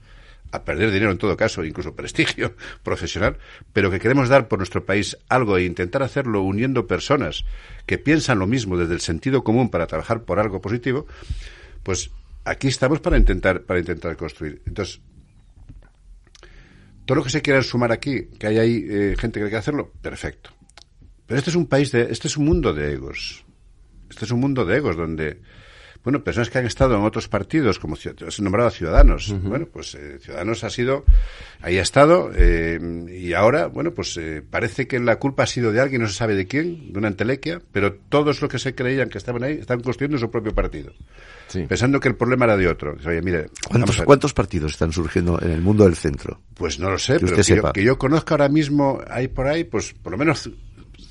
a 0.52 0.62
perder 0.62 0.90
dinero 0.90 1.10
en 1.10 1.16
todo 1.16 1.38
caso, 1.38 1.64
incluso 1.64 1.96
prestigio 1.96 2.54
profesional, 2.82 3.38
pero 3.72 3.90
que 3.90 3.98
queremos 3.98 4.28
dar 4.28 4.46
por 4.46 4.58
nuestro 4.58 4.84
país 4.84 5.16
algo 5.30 5.56
e 5.56 5.64
intentar 5.64 6.02
hacerlo 6.02 6.42
uniendo 6.42 6.86
personas 6.86 7.46
que 7.86 7.96
piensan 7.96 8.40
lo 8.40 8.46
mismo 8.46 8.76
desde 8.76 8.92
el 8.92 9.00
sentido 9.00 9.42
común 9.42 9.70
para 9.70 9.86
trabajar 9.86 10.24
por 10.24 10.38
algo 10.38 10.60
positivo, 10.60 11.06
pues 11.82 12.10
aquí 12.44 12.68
estamos 12.68 13.00
para 13.00 13.16
intentar, 13.16 13.62
para 13.62 13.80
intentar 13.80 14.18
construir. 14.18 14.60
Entonces, 14.66 15.00
todo 17.06 17.16
lo 17.16 17.24
que 17.24 17.30
se 17.30 17.40
quiera 17.40 17.62
sumar 17.62 17.90
aquí, 17.90 18.26
que 18.38 18.48
hay 18.48 18.58
ahí 18.58 18.86
eh, 18.86 19.16
gente 19.18 19.40
que 19.40 19.46
quiere 19.46 19.56
hacerlo, 19.56 19.92
perfecto. 20.02 20.55
Pero 21.26 21.38
este 21.38 21.50
es 21.50 21.56
un 21.56 21.66
país 21.66 21.92
de, 21.92 22.08
este 22.10 22.28
es 22.28 22.36
un 22.36 22.44
mundo 22.44 22.72
de 22.72 22.92
egos. 22.92 23.44
Este 24.08 24.24
es 24.24 24.30
un 24.30 24.40
mundo 24.40 24.64
de 24.64 24.76
egos 24.76 24.96
donde, 24.96 25.40
bueno, 26.04 26.22
personas 26.22 26.50
que 26.50 26.58
han 26.58 26.66
estado 26.66 26.94
en 26.94 27.02
otros 27.02 27.28
partidos, 27.28 27.80
como 27.80 27.96
has 27.96 28.40
nombrado 28.40 28.68
a 28.68 28.70
Ciudadanos. 28.70 29.34
Bueno, 29.42 29.66
pues 29.66 29.96
eh, 29.96 30.18
Ciudadanos 30.20 30.62
ha 30.62 30.70
sido, 30.70 31.04
ahí 31.60 31.78
ha 31.78 31.82
estado, 31.82 32.30
eh, 32.32 32.78
y 33.10 33.32
ahora, 33.32 33.66
bueno, 33.66 33.92
pues 33.92 34.16
eh, 34.16 34.42
parece 34.48 34.86
que 34.86 35.00
la 35.00 35.16
culpa 35.16 35.42
ha 35.42 35.46
sido 35.48 35.72
de 35.72 35.80
alguien, 35.80 36.02
no 36.02 36.06
se 36.06 36.14
sabe 36.14 36.36
de 36.36 36.46
quién, 36.46 36.92
de 36.92 36.98
una 37.00 37.08
entelequia, 37.08 37.60
pero 37.72 37.94
todos 37.94 38.40
los 38.40 38.48
que 38.48 38.60
se 38.60 38.76
creían 38.76 39.08
que 39.08 39.18
estaban 39.18 39.42
ahí 39.42 39.54
están 39.54 39.80
construyendo 39.80 40.18
su 40.18 40.30
propio 40.30 40.54
partido. 40.54 40.92
Pensando 41.68 41.98
que 41.98 42.08
el 42.08 42.16
problema 42.16 42.44
era 42.44 42.56
de 42.56 42.68
otro. 42.68 42.96
Oye, 43.04 43.22
mire, 43.22 43.46
¿Cuántos, 43.68 44.02
¿Cuántos, 44.02 44.32
partidos 44.32 44.72
están 44.72 44.92
surgiendo 44.92 45.40
en 45.40 45.50
el 45.50 45.60
mundo 45.60 45.84
del 45.84 45.96
centro? 45.96 46.40
Pues 46.54 46.78
no 46.78 46.90
lo 46.90 46.98
sé, 46.98 47.18
pero 47.18 47.36
que 47.36 47.42
yo, 47.42 47.72
que 47.72 47.82
yo, 47.82 47.98
conozca 47.98 48.34
ahora 48.34 48.48
mismo, 48.48 49.00
hay 49.08 49.28
por 49.28 49.48
ahí, 49.48 49.64
pues 49.64 49.92
por 49.92 50.12
lo 50.12 50.18
menos 50.18 50.50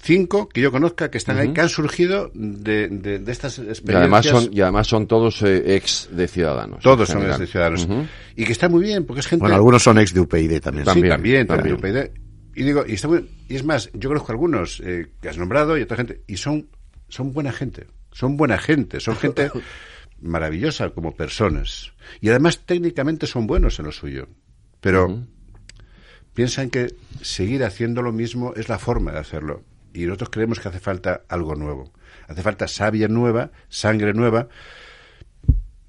cinco 0.05 0.47
que 0.47 0.61
yo 0.61 0.71
conozca 0.71 1.09
que 1.09 1.17
están 1.17 1.39
ahí, 1.39 1.51
que 1.51 1.61
han 1.61 1.69
surgido 1.69 2.31
de, 2.33 2.87
de, 2.87 3.31
estas 3.31 3.57
experiencias. 3.57 3.93
Y 3.93 3.95
además 3.95 4.25
son, 4.25 4.53
y 4.53 4.61
además 4.61 4.87
son 4.87 5.07
todos 5.07 5.41
eh, 5.41 5.75
ex 5.75 6.09
de 6.11 6.27
Ciudadanos. 6.27 6.81
Todos 6.83 7.09
son 7.09 7.25
ex 7.25 7.39
de 7.39 7.47
Ciudadanos. 7.47 7.87
Y 8.35 8.45
que 8.45 8.51
está 8.51 8.69
muy 8.69 8.83
bien, 8.83 9.05
porque 9.05 9.21
es 9.21 9.27
gente... 9.27 9.41
Bueno, 9.41 9.55
algunos 9.55 9.83
son 9.83 9.97
ex 9.97 10.13
de 10.13 10.21
UPyD 10.21 10.61
también. 10.61 10.85
Sí, 10.85 11.01
también, 11.01 11.47
también, 11.47 11.75
de 11.75 11.81
UPyD. 11.81 12.11
Y 12.55 12.63
digo, 12.63 12.85
y, 12.87 12.93
está 12.93 13.07
muy, 13.07 13.29
y 13.49 13.55
es 13.55 13.65
más, 13.65 13.89
yo 13.93 14.09
conozco 14.09 14.31
algunos 14.31 14.79
eh, 14.85 15.07
que 15.21 15.27
has 15.27 15.37
nombrado 15.37 15.77
y 15.77 15.81
otra 15.81 15.97
gente, 15.97 16.21
y 16.27 16.37
son, 16.37 16.69
son 17.09 17.33
buena 17.33 17.51
gente. 17.51 17.87
Son 18.11 18.37
buena 18.37 18.57
gente, 18.57 18.99
son 18.99 19.17
gente 19.17 19.51
maravillosa 20.21 20.91
como 20.91 21.15
personas. 21.15 21.91
Y 22.21 22.29
además 22.29 22.59
técnicamente 22.65 23.25
son 23.25 23.47
buenos 23.47 23.79
en 23.79 23.85
lo 23.85 23.91
suyo. 23.91 24.29
Pero 24.79 25.25
piensan 26.33 26.69
que 26.69 26.93
seguir 27.21 27.63
haciendo 27.63 28.03
lo 28.03 28.13
mismo 28.13 28.53
es 28.55 28.69
la 28.69 28.77
forma 28.77 29.11
de 29.11 29.19
hacerlo 29.19 29.63
y 29.95 30.05
nosotros 30.05 30.29
creemos 30.29 30.59
que 30.59 30.67
hace 30.67 30.79
falta 30.79 31.23
algo 31.29 31.55
nuevo. 31.55 31.91
Hace 32.27 32.41
falta 32.41 32.67
savia 32.67 33.07
nueva, 33.07 33.51
sangre 33.69 34.13
nueva. 34.13 34.49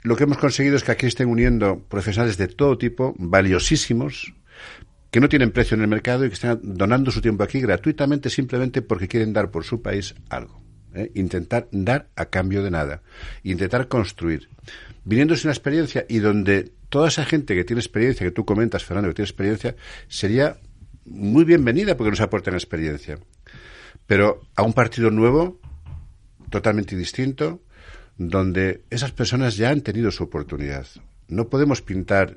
Lo 0.03 0.17
que 0.17 0.25
hemos 0.25 0.39
conseguido 0.39 0.77
es 0.77 0.85
que 0.85 0.93
aquí 0.93 1.07
estén 1.07 1.29
uniendo 1.29 1.81
profesionales 1.89 2.37
de 2.37 2.47
todo 2.47 2.79
tipo, 2.79 3.15
valiosísimos, 3.19 4.33
que 5.11 5.21
no 5.21 5.29
tienen 5.29 5.51
precio 5.51 5.75
en 5.75 5.81
el 5.81 5.89
mercado 5.89 6.25
y 6.25 6.29
que 6.29 6.35
están 6.35 6.61
donando 6.63 7.11
su 7.11 7.21
tiempo 7.21 7.43
aquí 7.43 7.61
gratuitamente 7.61 8.31
simplemente 8.31 8.83
porque 8.83 9.09
quieren 9.09 9.33
dar 9.33 9.51
por 9.51 9.65
su 9.65 9.83
país 9.83 10.15
algo. 10.29 10.63
¿eh? 10.95 11.11
Intentar 11.15 11.69
dar 11.73 12.09
a 12.15 12.27
cambio 12.27 12.63
de 12.63 12.71
nada. 12.71 13.03
Intentar 13.43 13.89
construir. 13.89 14.49
Viniéndose 15.05 15.47
una 15.47 15.53
experiencia 15.53 16.07
y 16.09 16.19
donde 16.19 16.71
toda 16.89 17.09
esa 17.09 17.25
gente 17.25 17.55
que 17.55 17.65
tiene 17.65 17.81
experiencia, 17.81 18.25
que 18.25 18.31
tú 18.31 18.45
comentas, 18.45 18.85
Fernando, 18.85 19.09
que 19.09 19.15
tiene 19.15 19.27
experiencia, 19.27 19.75
sería 20.09 20.59
muy 21.05 21.45
bienvenida 21.45 21.97
porque 21.97 22.11
nos 22.11 22.21
aportan 22.21 22.55
experiencia. 22.55 23.19
Pero 24.07 24.43
a 24.55 24.63
un 24.63 24.73
partido 24.73 25.11
nuevo, 25.11 25.59
totalmente 26.51 26.97
distinto, 26.97 27.61
donde 28.19 28.83
esas 28.91 29.13
personas 29.13 29.57
ya 29.57 29.71
han 29.71 29.83
tenido 29.83 30.11
su 30.11 30.25
oportunidad. 30.25 30.87
No 31.29 31.49
podemos 31.49 31.83
pintar 31.83 32.37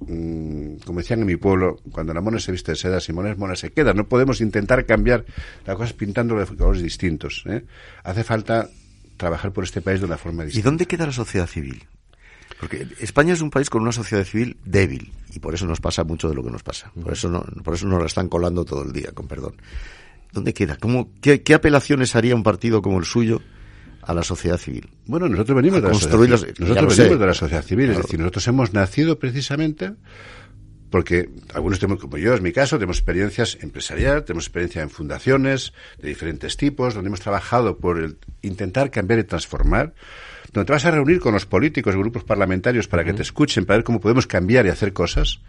mm, 0.00 0.76
como 0.84 1.00
decían 1.00 1.20
en 1.20 1.26
mi 1.26 1.36
pueblo, 1.36 1.80
cuando 1.90 2.14
la 2.14 2.20
mona 2.20 2.38
se 2.38 2.52
viste 2.52 2.72
de 2.72 2.76
seda, 2.76 3.00
si 3.00 3.12
mona 3.12 3.30
es 3.30 3.38
mona 3.38 3.56
se 3.56 3.70
queda. 3.70 3.92
No 3.92 4.08
podemos 4.08 4.40
intentar 4.40 4.86
cambiar 4.86 5.24
las 5.66 5.76
cosas 5.76 5.92
pintándolo 5.92 6.44
de 6.44 6.56
colores 6.56 6.82
distintos. 6.82 7.44
¿eh? 7.46 7.64
Hace 8.04 8.24
falta 8.24 8.68
trabajar 9.16 9.52
por 9.52 9.64
este 9.64 9.82
país 9.82 10.00
de 10.00 10.06
una 10.06 10.16
forma 10.16 10.44
distinta. 10.44 10.66
¿Y 10.66 10.70
dónde 10.70 10.86
queda 10.86 11.06
la 11.06 11.12
sociedad 11.12 11.46
civil? 11.46 11.84
Porque 12.60 12.88
España 13.00 13.34
es 13.34 13.40
un 13.40 13.50
país 13.50 13.70
con 13.70 13.82
una 13.82 13.92
sociedad 13.92 14.24
civil 14.24 14.56
débil 14.64 15.12
y 15.32 15.38
por 15.38 15.54
eso 15.54 15.66
nos 15.66 15.80
pasa 15.80 16.02
mucho 16.04 16.28
de 16.28 16.34
lo 16.34 16.42
que 16.42 16.50
nos 16.50 16.62
pasa. 16.62 16.90
Por 17.00 17.12
eso 17.12 17.28
no, 17.28 17.44
por 17.62 17.74
eso 17.74 17.86
nos 17.86 18.00
la 18.00 18.06
están 18.06 18.28
colando 18.28 18.64
todo 18.64 18.82
el 18.82 18.92
día, 18.92 19.12
con 19.12 19.28
perdón. 19.28 19.54
¿Dónde 20.32 20.54
queda? 20.54 20.76
¿Cómo, 20.76 21.10
qué, 21.20 21.42
apelaciones 21.54 22.14
haría 22.16 22.34
un 22.34 22.42
partido 22.42 22.82
como 22.82 22.98
el 22.98 23.04
suyo 23.04 23.40
a 24.02 24.14
la 24.14 24.22
sociedad 24.22 24.58
civil? 24.58 24.88
Bueno, 25.06 25.28
nosotros 25.28 25.56
venimos, 25.56 25.82
de 25.82 25.88
la 25.88 25.94
sociedad, 25.94 26.18
civil. 26.18 26.30
nosotros 26.58 26.96
venimos 26.96 27.20
de 27.20 27.26
la 27.26 27.34
sociedad 27.34 27.62
civil, 27.62 27.90
es 27.90 27.96
decir, 27.98 28.18
nosotros 28.18 28.46
hemos 28.48 28.72
nacido 28.72 29.18
precisamente 29.18 29.92
porque 30.90 31.28
algunos 31.54 31.78
tenemos, 31.78 32.00
como 32.00 32.16
yo, 32.16 32.34
es 32.34 32.40
mi 32.40 32.52
caso, 32.52 32.76
tenemos 32.76 32.98
experiencias 32.98 33.58
empresariales, 33.60 34.24
tenemos 34.24 34.44
experiencia 34.44 34.82
en 34.82 34.90
fundaciones 34.90 35.72
de 35.98 36.08
diferentes 36.08 36.56
tipos, 36.56 36.94
donde 36.94 37.08
hemos 37.08 37.20
trabajado 37.20 37.78
por 37.78 37.98
el, 37.98 38.18
intentar 38.42 38.90
cambiar 38.90 39.20
y 39.20 39.24
transformar, 39.24 39.94
donde 40.52 40.66
te 40.66 40.72
vas 40.72 40.86
a 40.86 40.90
reunir 40.90 41.20
con 41.20 41.34
los 41.34 41.46
políticos, 41.46 41.94
grupos 41.94 42.24
parlamentarios 42.24 42.88
para 42.88 43.04
que 43.04 43.12
te 43.12 43.22
escuchen, 43.22 43.66
para 43.66 43.78
ver 43.78 43.84
cómo 43.84 44.00
podemos 44.00 44.26
cambiar 44.26 44.64
y 44.66 44.70
hacer 44.70 44.92
cosas, 44.92 45.40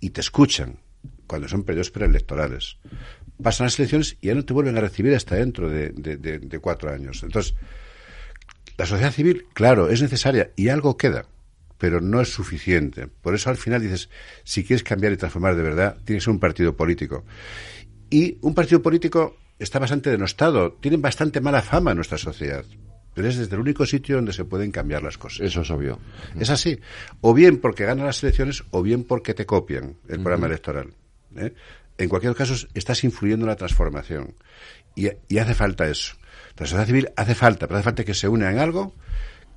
y 0.00 0.10
te 0.10 0.20
escuchan 0.20 0.80
cuando 1.26 1.48
son 1.48 1.62
periodos 1.62 1.90
preelectorales. 1.90 2.78
Pasan 3.42 3.66
las 3.66 3.78
elecciones 3.78 4.16
y 4.20 4.28
ya 4.28 4.34
no 4.34 4.44
te 4.44 4.52
vuelven 4.52 4.76
a 4.76 4.80
recibir 4.80 5.14
hasta 5.14 5.36
dentro 5.36 5.68
de, 5.70 5.90
de 5.90 6.58
cuatro 6.58 6.92
años. 6.92 7.22
Entonces, 7.22 7.54
la 8.76 8.86
sociedad 8.86 9.12
civil, 9.12 9.46
claro, 9.52 9.90
es 9.90 10.02
necesaria 10.02 10.50
y 10.56 10.68
algo 10.68 10.96
queda 10.96 11.26
pero 11.78 12.00
no 12.00 12.20
es 12.20 12.28
suficiente. 12.28 13.06
Por 13.06 13.34
eso 13.34 13.50
al 13.50 13.56
final 13.56 13.80
dices, 13.80 14.10
si 14.44 14.64
quieres 14.64 14.82
cambiar 14.82 15.12
y 15.12 15.16
transformar 15.16 15.54
de 15.54 15.62
verdad, 15.62 15.96
tiene 16.04 16.18
que 16.18 16.24
ser 16.24 16.32
un 16.32 16.40
partido 16.40 16.76
político. 16.76 17.24
Y 18.10 18.36
un 18.42 18.54
partido 18.54 18.82
político 18.82 19.36
está 19.58 19.78
bastante 19.78 20.10
denostado, 20.10 20.72
tiene 20.72 20.96
bastante 20.96 21.40
mala 21.40 21.62
fama 21.62 21.92
en 21.92 21.96
nuestra 21.96 22.18
sociedad. 22.18 22.64
Pero 23.14 23.28
es 23.28 23.36
desde 23.36 23.54
el 23.54 23.60
único 23.60 23.86
sitio 23.86 24.16
donde 24.16 24.32
se 24.32 24.44
pueden 24.44 24.70
cambiar 24.70 25.02
las 25.02 25.18
cosas. 25.18 25.40
Eso 25.40 25.62
es 25.62 25.70
obvio. 25.70 25.98
Es 26.38 26.50
así. 26.50 26.78
O 27.20 27.34
bien 27.34 27.58
porque 27.58 27.84
ganan 27.84 28.06
las 28.06 28.22
elecciones 28.22 28.64
o 28.70 28.82
bien 28.82 29.04
porque 29.04 29.34
te 29.34 29.46
copian 29.46 29.96
el 30.08 30.20
programa 30.20 30.46
electoral. 30.46 30.94
¿eh? 31.36 31.52
En 31.98 32.08
cualquier 32.08 32.34
caso, 32.34 32.54
estás 32.74 33.04
influyendo 33.04 33.44
en 33.44 33.50
la 33.50 33.56
transformación. 33.56 34.34
Y, 34.94 35.08
y 35.28 35.38
hace 35.38 35.54
falta 35.54 35.88
eso. 35.88 36.14
La 36.56 36.66
sociedad 36.66 36.86
civil 36.86 37.10
hace 37.16 37.34
falta, 37.34 37.66
pero 37.66 37.78
hace 37.78 37.84
falta 37.84 38.04
que 38.04 38.14
se 38.14 38.28
una 38.28 38.50
en 38.50 38.58
algo 38.58 38.94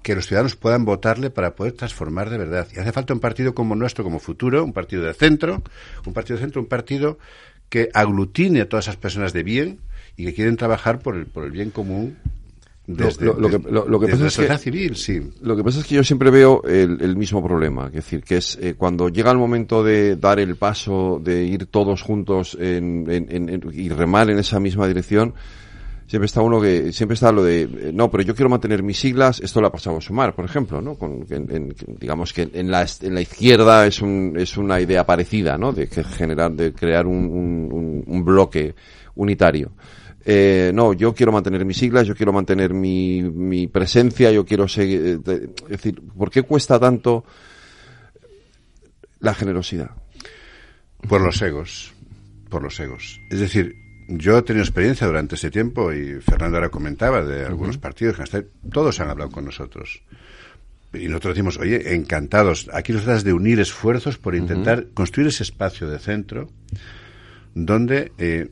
que 0.01 0.15
los 0.15 0.27
ciudadanos 0.27 0.55
puedan 0.55 0.85
votarle 0.85 1.29
para 1.29 1.55
poder 1.55 1.73
transformar 1.73 2.29
de 2.29 2.37
verdad. 2.37 2.67
Y 2.75 2.79
hace 2.79 2.91
falta 2.91 3.13
un 3.13 3.19
partido 3.19 3.53
como 3.53 3.75
nuestro, 3.75 4.03
como 4.03 4.19
futuro, 4.19 4.63
un 4.63 4.73
partido 4.73 5.03
de 5.03 5.13
centro, 5.13 5.63
un 6.05 6.13
partido 6.13 6.37
de 6.37 6.43
centro, 6.43 6.61
un 6.61 6.67
partido 6.67 7.19
que 7.69 7.89
aglutine 7.93 8.61
a 8.61 8.69
todas 8.69 8.85
esas 8.85 8.97
personas 8.97 9.33
de 9.33 9.43
bien 9.43 9.79
y 10.17 10.25
que 10.25 10.33
quieren 10.33 10.57
trabajar 10.57 10.99
por 10.99 11.15
el, 11.15 11.25
por 11.27 11.45
el 11.45 11.51
bien 11.51 11.71
común 11.71 12.17
desde, 12.95 13.25
lo, 13.25 13.49
que, 13.49 13.59
lo, 13.69 13.99
que 13.99 14.07
pasa 14.07 14.27
es 14.27 14.37
que, 14.37 14.57
civil, 14.57 14.95
sí. 14.95 15.21
Lo 15.41 15.55
que 15.55 15.63
pasa 15.63 15.79
es 15.79 15.85
que 15.85 15.95
yo 15.95 16.03
siempre 16.03 16.29
veo 16.29 16.63
el, 16.63 17.15
mismo 17.15 17.43
problema, 17.43 17.87
es 17.87 17.93
decir, 17.93 18.23
que 18.23 18.37
es 18.37 18.57
eh, 18.61 18.75
cuando 18.77 19.09
llega 19.09 19.31
el 19.31 19.37
momento 19.37 19.83
de 19.83 20.15
dar 20.15 20.39
el 20.39 20.55
paso, 20.55 21.19
de 21.23 21.43
ir 21.43 21.65
todos 21.67 22.01
juntos 22.01 22.57
y 22.59 23.89
remar 23.89 24.29
en 24.29 24.39
esa 24.39 24.59
misma 24.59 24.87
dirección, 24.87 25.33
siempre 26.11 26.25
está 26.25 26.41
uno 26.41 26.59
que 26.59 26.91
siempre 26.91 27.13
está 27.13 27.31
lo 27.31 27.41
de 27.41 27.61
eh, 27.61 27.91
no 27.93 28.11
pero 28.11 28.23
yo 28.23 28.35
quiero 28.35 28.49
mantener 28.49 28.83
mis 28.83 28.99
siglas 28.99 29.39
esto 29.39 29.61
lo 29.61 29.67
ha 29.67 29.71
pasado 29.71 29.95
a 29.95 30.01
sumar 30.01 30.35
por 30.35 30.43
ejemplo 30.43 30.81
no 30.81 30.95
con 30.95 31.25
digamos 31.97 32.33
que 32.33 32.49
en 32.53 32.69
la 32.69 32.85
en 33.01 33.15
la 33.15 33.21
izquierda 33.21 33.87
es 33.87 34.01
un 34.01 34.33
es 34.37 34.57
una 34.57 34.81
idea 34.81 35.05
parecida 35.05 35.57
no 35.57 35.71
de 35.71 35.87
que 35.87 36.03
generar 36.03 36.51
de 36.51 36.73
crear 36.73 37.07
un, 37.07 38.03
un, 38.05 38.25
bloque 38.25 38.75
unitario 39.15 39.71
eh, 40.23 40.71
no, 40.73 40.93
yo 40.93 41.13
quiero 41.13 41.31
mantener 41.31 41.65
mis 41.65 41.77
siglas, 41.77 42.05
yo 42.05 42.15
quiero 42.15 42.31
mantener 42.31 42.73
mi, 42.73 43.23
mi 43.23 43.67
presencia, 43.67 44.31
yo 44.31 44.45
quiero 44.45 44.67
seguir. 44.67 45.21
Eh, 45.25 45.49
es 45.63 45.69
decir, 45.69 46.01
¿por 46.01 46.29
qué 46.29 46.43
cuesta 46.43 46.79
tanto 46.79 47.25
la 49.19 49.33
generosidad? 49.33 49.91
Por 51.07 51.21
los 51.21 51.41
egos. 51.41 51.93
Por 52.49 52.61
los 52.61 52.79
egos. 52.79 53.19
Es 53.31 53.39
decir, 53.39 53.75
yo 54.07 54.37
he 54.37 54.41
tenido 54.43 54.63
experiencia 54.63 55.07
durante 55.07 55.35
ese 55.35 55.49
tiempo 55.49 55.91
y 55.91 56.19
Fernando 56.21 56.57
ahora 56.57 56.69
comentaba 56.69 57.23
de 57.23 57.45
algunos 57.45 57.77
partidos 57.77 58.17
que 58.17 58.45
todos 58.71 58.99
han 58.99 59.09
hablado 59.09 59.31
con 59.31 59.45
nosotros. 59.45 60.03
Y 60.93 61.07
nosotros 61.07 61.35
decimos, 61.35 61.57
oye, 61.57 61.95
encantados. 61.95 62.69
Aquí 62.73 62.91
nos 62.91 63.05
tratas 63.05 63.23
de 63.23 63.33
unir 63.33 63.59
esfuerzos 63.59 64.17
por 64.17 64.35
intentar 64.35 64.87
construir 64.93 65.29
ese 65.29 65.43
espacio 65.43 65.89
de 65.89 65.97
centro 65.97 66.49
donde 67.55 68.11
eh, 68.17 68.49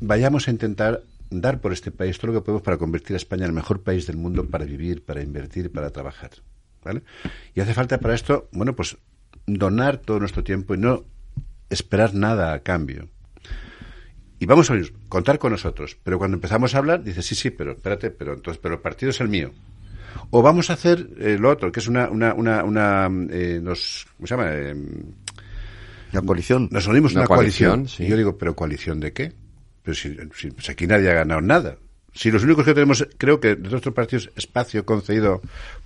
vayamos 0.00 0.48
a 0.48 0.50
intentar 0.50 1.02
dar 1.30 1.60
por 1.60 1.72
este 1.72 1.90
país 1.90 2.18
todo 2.18 2.32
lo 2.32 2.40
que 2.40 2.44
podemos 2.44 2.62
para 2.62 2.76
convertir 2.76 3.14
a 3.14 3.16
España 3.16 3.44
en 3.44 3.50
el 3.50 3.54
mejor 3.54 3.82
país 3.82 4.06
del 4.06 4.16
mundo 4.16 4.48
para 4.48 4.64
vivir, 4.64 5.04
para 5.04 5.22
invertir, 5.22 5.72
para 5.72 5.90
trabajar. 5.90 6.30
¿Vale? 6.84 7.02
Y 7.54 7.60
hace 7.60 7.74
falta 7.74 7.98
para 7.98 8.14
esto, 8.14 8.48
bueno, 8.52 8.74
pues 8.74 8.96
donar 9.46 9.98
todo 9.98 10.18
nuestro 10.18 10.42
tiempo 10.42 10.74
y 10.74 10.78
no 10.78 11.04
esperar 11.70 12.14
nada 12.14 12.52
a 12.52 12.60
cambio 12.60 13.08
y 14.42 14.46
vamos 14.46 14.68
a 14.72 14.74
contar 15.08 15.38
con 15.38 15.52
nosotros. 15.52 15.96
Pero 16.02 16.18
cuando 16.18 16.34
empezamos 16.34 16.74
a 16.74 16.78
hablar, 16.78 17.04
dice, 17.04 17.22
sí, 17.22 17.36
sí, 17.36 17.50
pero 17.50 17.70
espérate, 17.70 18.10
pero 18.10 18.32
entonces, 18.32 18.60
pero 18.60 18.74
el 18.74 18.80
partido 18.80 19.10
es 19.10 19.20
el 19.20 19.28
mío. 19.28 19.52
O 20.30 20.42
vamos 20.42 20.68
a 20.68 20.72
hacer 20.72 21.10
eh, 21.20 21.36
lo 21.38 21.48
otro, 21.48 21.70
que 21.70 21.78
es 21.78 21.86
una, 21.86 22.10
una, 22.10 22.34
una, 22.34 22.64
una 22.64 23.08
eh, 23.30 23.60
nos, 23.62 24.04
¿cómo 24.16 24.26
se 24.26 24.34
llama? 24.34 24.50
Eh, 24.50 24.74
una 26.12 26.22
coalición. 26.22 26.68
Nos 26.72 26.88
unimos 26.88 27.12
una, 27.12 27.20
una 27.20 27.28
coalición. 27.28 27.86
Y 28.00 28.08
yo 28.08 28.16
digo, 28.16 28.36
¿pero 28.36 28.56
coalición 28.56 28.98
de 28.98 29.12
qué? 29.12 29.32
Pero 29.82 29.94
si, 29.94 30.16
si 30.34 30.50
pues 30.50 30.68
aquí 30.70 30.86
nadie 30.86 31.10
ha 31.10 31.14
ganado 31.14 31.40
nada. 31.40 31.76
Si 32.14 32.30
los 32.30 32.44
únicos 32.44 32.64
que 32.64 32.74
tenemos, 32.74 33.06
creo 33.16 33.40
que 33.40 33.56
de 33.56 33.70
nuestros 33.70 33.94
partidos, 33.94 34.30
espacio 34.36 34.84
concedido 34.84 35.40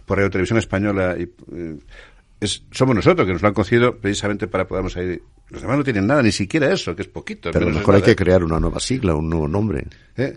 por 0.05 0.19
Radio 0.19 0.31
Televisión 0.31 0.59
Española 0.59 1.17
y, 1.19 1.23
eh, 1.55 1.79
es, 2.41 2.65
somos 2.71 2.95
nosotros 2.95 3.27
que 3.27 3.33
nos 3.33 3.43
lo 3.43 3.49
han 3.49 3.55
concedido 3.55 3.97
precisamente 3.97 4.47
para 4.49 4.67
podernos 4.67 4.97
ir. 4.97 5.23
Los 5.49 5.63
demás 5.63 5.79
no 5.79 5.85
tienen 5.85 6.07
nada, 6.07 6.23
ni 6.23 6.33
siquiera 6.33 6.73
eso, 6.73 6.95
que 6.95 7.03
es 7.03 7.09
poquito. 7.09 7.51
Pero 7.53 7.67
a 7.67 7.71
lo 7.71 7.77
mejor 7.77 7.95
hay 7.95 8.03
que 8.03 8.17
crear 8.17 8.43
una 8.45 8.61
nueva 8.61 8.81
sigla, 8.81 9.15
un 9.15 9.31
nuevo 9.31 9.49
nombre. 9.49 9.87
¿Eh? 10.17 10.37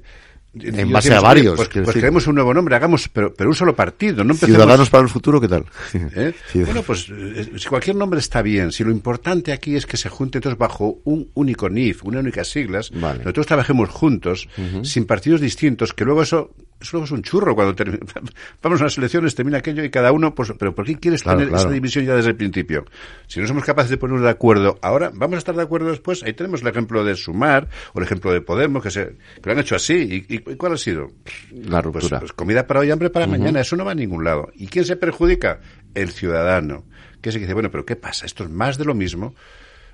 En 0.53 0.91
base 0.91 1.13
a 1.13 1.21
varios. 1.21 1.55
Pues, 1.55 1.69
pues 1.69 1.91
creemos 1.91 2.25
un 2.25 2.35
nuevo 2.35 2.53
nombre, 2.53 2.75
hagamos, 2.75 3.07
pero, 3.09 3.33
pero 3.33 3.49
un 3.49 3.55
solo 3.55 3.75
partido. 3.75 4.23
No 4.23 4.33
Ciudadanos 4.33 4.89
para 4.89 5.03
el 5.03 5.09
futuro, 5.09 5.39
¿qué 5.39 5.47
tal? 5.47 5.65
¿Eh? 5.93 6.33
Bueno, 6.55 6.81
pues 6.81 7.07
eh, 7.09 7.51
si 7.57 7.67
cualquier 7.67 7.95
nombre 7.95 8.19
está 8.19 8.41
bien. 8.41 8.71
Si 8.71 8.83
lo 8.83 8.91
importante 8.91 9.51
aquí 9.51 9.75
es 9.75 9.85
que 9.85 9.97
se 9.97 10.09
junten 10.09 10.41
todos 10.41 10.57
bajo 10.57 10.99
un 11.03 11.29
único 11.35 11.69
NIF, 11.69 12.03
una 12.03 12.19
única 12.19 12.43
siglas, 12.43 12.91
nosotros 12.91 13.45
trabajemos 13.45 13.89
juntos, 13.89 14.47
sin 14.83 15.05
partidos 15.05 15.39
distintos, 15.39 15.93
que 15.93 16.05
luego 16.05 16.23
eso 16.23 16.51
eso 16.79 17.03
es 17.03 17.11
un 17.11 17.21
churro 17.21 17.55
cuando 17.55 17.75
vamos 18.63 18.81
a 18.81 18.85
las 18.85 18.97
elecciones, 18.97 19.35
termina 19.35 19.57
aquello 19.57 19.83
y 19.83 19.89
cada 19.89 20.11
uno, 20.11 20.33
pues, 20.33 20.53
pero 20.57 20.73
¿por 20.73 20.85
qué 20.85 20.95
quieres 20.95 21.23
tener 21.23 21.53
esa 21.53 21.69
división 21.69 22.05
ya 22.05 22.15
desde 22.15 22.29
el 22.29 22.35
principio? 22.35 22.85
Si 23.27 23.39
no 23.39 23.47
somos 23.47 23.65
capaces 23.65 23.89
de 23.89 23.97
ponernos 23.97 24.23
de 24.23 24.29
acuerdo 24.29 24.79
ahora, 24.81 25.11
vamos 25.13 25.35
a 25.35 25.37
estar 25.39 25.55
de 25.55 25.63
acuerdo 25.63 25.89
después. 25.89 26.23
Ahí 26.23 26.33
tenemos 26.33 26.61
el 26.61 26.67
ejemplo 26.67 27.03
de 27.03 27.15
Sumar 27.15 27.67
o 27.93 27.99
el 27.99 28.05
ejemplo 28.05 28.31
de 28.31 28.41
Podemos, 28.41 28.81
que, 28.81 28.91
se, 28.91 29.05
que 29.07 29.41
lo 29.43 29.51
han 29.51 29.59
hecho 29.59 29.75
así. 29.75 30.25
¿Y, 30.27 30.39
cuál 30.55 30.73
ha 30.73 30.77
sido? 30.77 31.11
La 31.51 31.81
pues, 31.81 31.95
ruptura. 31.95 32.19
Pues, 32.19 32.33
comida 32.33 32.65
para 32.65 32.79
hoy, 32.79 32.87
y 32.87 32.91
hambre 32.91 33.09
para 33.09 33.27
mañana. 33.27 33.59
Eso 33.59 33.75
no 33.75 33.83
va 33.83 33.91
a 33.91 33.95
ningún 33.95 34.23
lado. 34.23 34.49
¿Y 34.55 34.67
quién 34.67 34.85
se 34.85 34.95
perjudica? 34.95 35.59
El 35.93 36.11
ciudadano. 36.11 36.85
Que 37.21 37.31
se 37.31 37.39
dice, 37.39 37.53
bueno, 37.53 37.69
pero 37.69 37.85
¿qué 37.85 37.97
pasa? 37.97 38.25
Esto 38.25 38.45
es 38.45 38.49
más 38.49 38.77
de 38.77 38.85
lo 38.85 38.93
mismo. 38.95 39.35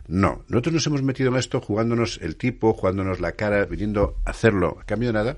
No, 0.08 0.44
nosotros 0.48 0.74
nos 0.74 0.88
hemos 0.88 1.01
metido 1.01 1.30
en 1.30 1.38
esto 1.38 1.60
jugándonos 1.60 2.20
el 2.22 2.36
tipo, 2.36 2.74
jugándonos 2.74 3.20
la 3.20 3.32
cara, 3.32 3.65
viniendo 3.65 4.18
a 4.24 4.30
hacerlo 4.30 4.77
a 4.80 4.84
cambio 4.84 5.10
de 5.10 5.13
nada, 5.13 5.38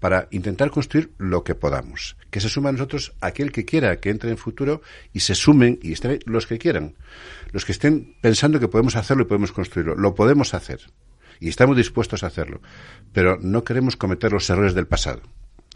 para 0.00 0.28
intentar 0.30 0.70
construir 0.70 1.12
lo 1.18 1.44
que 1.44 1.54
podamos. 1.54 2.16
Que 2.30 2.40
se 2.40 2.48
suma 2.48 2.68
a 2.68 2.72
nosotros 2.72 3.14
aquel 3.20 3.52
que 3.52 3.64
quiera 3.64 4.00
que 4.00 4.10
entre 4.10 4.30
en 4.30 4.36
futuro 4.36 4.82
y 5.12 5.20
se 5.20 5.34
sumen 5.34 5.78
y 5.82 5.92
estén 5.92 6.18
los 6.26 6.46
que 6.46 6.58
quieran. 6.58 6.94
Los 7.52 7.64
que 7.64 7.72
estén 7.72 8.16
pensando 8.20 8.60
que 8.60 8.68
podemos 8.68 8.96
hacerlo 8.96 9.22
y 9.22 9.26
podemos 9.26 9.52
construirlo. 9.52 9.94
Lo 9.94 10.14
podemos 10.14 10.54
hacer. 10.54 10.80
Y 11.40 11.48
estamos 11.48 11.76
dispuestos 11.76 12.22
a 12.22 12.28
hacerlo. 12.28 12.60
Pero 13.12 13.38
no 13.40 13.64
queremos 13.64 13.96
cometer 13.96 14.32
los 14.32 14.48
errores 14.50 14.74
del 14.74 14.86
pasado. 14.86 15.22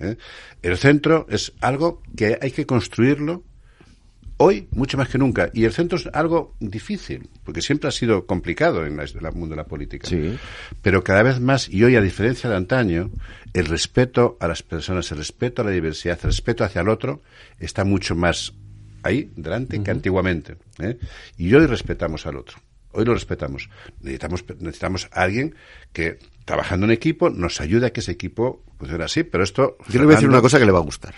¿eh? 0.00 0.16
El 0.62 0.76
centro 0.76 1.26
es 1.28 1.52
algo 1.60 2.02
que 2.16 2.38
hay 2.40 2.50
que 2.50 2.66
construirlo 2.66 3.44
Hoy, 4.40 4.68
mucho 4.70 4.96
más 4.96 5.08
que 5.08 5.18
nunca. 5.18 5.50
Y 5.52 5.64
el 5.64 5.72
centro 5.72 5.98
es 5.98 6.08
algo 6.12 6.54
difícil, 6.60 7.28
porque 7.42 7.60
siempre 7.60 7.88
ha 7.88 7.90
sido 7.90 8.24
complicado 8.24 8.86
en, 8.86 9.00
el 9.00 9.32
mundo 9.32 9.50
de 9.50 9.56
la 9.56 9.66
política. 9.66 10.08
Pero 10.80 11.02
cada 11.02 11.24
vez 11.24 11.40
más, 11.40 11.68
y 11.68 11.82
hoy, 11.82 11.96
a 11.96 12.00
diferencia 12.00 12.48
de 12.48 12.54
antaño, 12.54 13.10
el 13.52 13.66
respeto 13.66 14.36
a 14.38 14.46
las 14.46 14.62
personas, 14.62 15.10
el 15.10 15.18
respeto 15.18 15.62
a 15.62 15.64
la 15.64 15.72
diversidad, 15.72 16.20
el 16.22 16.28
respeto 16.28 16.62
hacia 16.62 16.82
el 16.82 16.88
otro, 16.88 17.20
está 17.58 17.84
mucho 17.84 18.14
más 18.14 18.54
ahí, 19.02 19.28
delante, 19.34 19.82
que 19.82 19.90
antiguamente. 19.90 20.56
¿eh? 20.78 20.98
Y 21.36 21.52
hoy 21.52 21.66
respetamos 21.66 22.24
al 22.26 22.36
otro. 22.36 22.58
Hoy 22.92 23.04
lo 23.04 23.14
respetamos. 23.14 23.68
Necesitamos, 24.02 24.44
necesitamos 24.60 25.08
a 25.12 25.22
alguien 25.22 25.56
que, 25.92 26.20
trabajando 26.44 26.86
en 26.86 26.92
equipo, 26.92 27.28
nos 27.28 27.60
ayude 27.60 27.86
a 27.86 27.90
que 27.90 28.00
ese 28.00 28.12
equipo 28.12 28.62
funcione 28.78 29.02
así. 29.02 29.24
Pero 29.24 29.42
esto. 29.42 29.78
Yo 29.88 29.98
le 29.98 30.06
voy 30.06 30.14
a 30.14 30.16
decir 30.16 30.28
una 30.28 30.40
cosa 30.40 30.60
que 30.60 30.64
le 30.64 30.72
va 30.72 30.78
a 30.78 30.82
gustar 30.82 31.16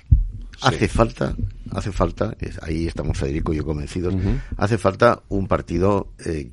Hace 0.62 0.88
falta, 0.88 1.34
hace 1.72 1.92
falta, 1.92 2.36
ahí 2.62 2.86
estamos 2.86 3.16
Federico 3.16 3.52
y 3.52 3.58
yo 3.58 3.64
convencidos, 3.64 4.14
hace 4.56 4.78
falta 4.78 5.22
un 5.28 5.46
partido 5.46 6.08
eh, 6.24 6.50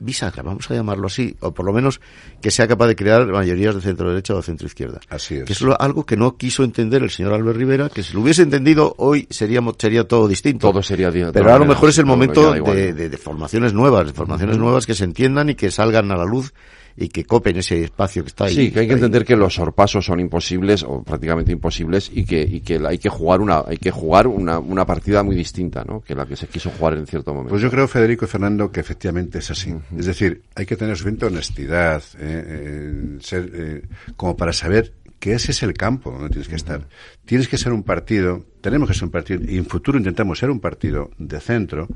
bisagra, 0.00 0.42
vamos 0.42 0.68
a 0.70 0.74
llamarlo 0.74 1.06
así, 1.06 1.36
o 1.40 1.52
por 1.52 1.66
lo 1.66 1.72
menos 1.72 2.00
que 2.40 2.50
sea 2.50 2.66
capaz 2.66 2.88
de 2.88 2.96
crear 2.96 3.26
mayorías 3.26 3.74
de 3.74 3.82
centro 3.82 4.08
derecha 4.08 4.34
o 4.34 4.42
centro 4.42 4.66
izquierda. 4.66 5.00
Así 5.08 5.36
es. 5.36 5.44
Que 5.44 5.52
es 5.52 5.62
algo 5.78 6.04
que 6.04 6.16
no 6.16 6.36
quiso 6.36 6.64
entender 6.64 7.02
el 7.02 7.10
señor 7.10 7.34
Albert 7.34 7.56
Rivera, 7.56 7.88
que 7.90 8.02
si 8.02 8.14
lo 8.14 8.22
hubiese 8.22 8.42
entendido 8.42 8.94
hoy 8.98 9.26
sería, 9.30 9.60
sería 9.78 10.08
todo 10.08 10.26
distinto. 10.26 10.70
Todo 10.70 10.82
sería 10.82 11.10
Pero 11.10 11.52
a 11.52 11.58
lo 11.58 11.66
mejor 11.66 11.90
es 11.90 11.98
el 11.98 12.06
momento 12.06 12.52
de, 12.52 12.92
de, 12.92 13.18
formaciones 13.18 13.72
nuevas, 13.72 14.06
de 14.06 14.12
formaciones 14.14 14.56
nuevas 14.56 14.86
que 14.86 14.94
se 14.94 15.04
entiendan 15.04 15.50
y 15.50 15.54
que 15.54 15.70
salgan 15.70 16.10
a 16.10 16.16
la 16.16 16.24
luz 16.24 16.52
y 17.00 17.08
que 17.08 17.24
copen 17.24 17.56
ese 17.56 17.82
espacio 17.82 18.22
que 18.22 18.28
está 18.28 18.44
ahí. 18.44 18.54
Sí, 18.54 18.70
que 18.70 18.80
hay 18.80 18.86
que 18.86 18.92
entender 18.92 19.24
que 19.24 19.34
los 19.34 19.54
sorpasos 19.54 20.04
son 20.04 20.20
imposibles 20.20 20.82
o 20.82 21.02
prácticamente 21.02 21.50
imposibles 21.50 22.10
y 22.12 22.24
que, 22.24 22.42
y 22.42 22.60
que 22.60 22.78
hay 22.86 22.98
que 22.98 23.08
jugar 23.08 23.40
una, 23.40 23.62
hay 23.66 23.78
que 23.78 23.90
jugar 23.90 24.26
una, 24.26 24.58
una 24.58 24.84
partida 24.84 25.22
muy 25.22 25.34
distinta, 25.34 25.82
¿no? 25.82 26.02
Que 26.02 26.14
la 26.14 26.26
que 26.26 26.36
se 26.36 26.46
quiso 26.46 26.68
jugar 26.70 26.98
en 26.98 27.06
cierto 27.06 27.32
momento. 27.32 27.50
Pues 27.50 27.62
yo 27.62 27.70
creo, 27.70 27.88
Federico 27.88 28.26
y 28.26 28.28
Fernando, 28.28 28.70
que 28.70 28.80
efectivamente 28.80 29.38
es 29.38 29.50
así. 29.50 29.74
Es 29.96 30.04
decir, 30.04 30.42
hay 30.54 30.66
que 30.66 30.76
tener 30.76 30.94
suficiente 30.94 31.24
honestidad, 31.24 32.02
eh, 32.18 32.44
eh, 32.46 33.18
ser, 33.20 33.50
eh, 33.54 33.82
como 34.16 34.36
para 34.36 34.52
saber 34.52 34.92
que 35.18 35.32
ese 35.32 35.52
es 35.52 35.62
el 35.62 35.72
campo 35.72 36.10
donde 36.10 36.28
tienes 36.28 36.48
que 36.48 36.56
estar. 36.56 36.86
Tienes 37.24 37.48
que 37.48 37.56
ser 37.56 37.72
un 37.72 37.82
partido, 37.82 38.44
tenemos 38.60 38.88
que 38.88 38.94
ser 38.94 39.04
un 39.04 39.10
partido, 39.10 39.40
y 39.42 39.56
en 39.56 39.64
futuro 39.64 39.96
intentamos 39.96 40.38
ser 40.38 40.50
un 40.50 40.60
partido 40.60 41.10
de 41.16 41.40
centro, 41.40 41.88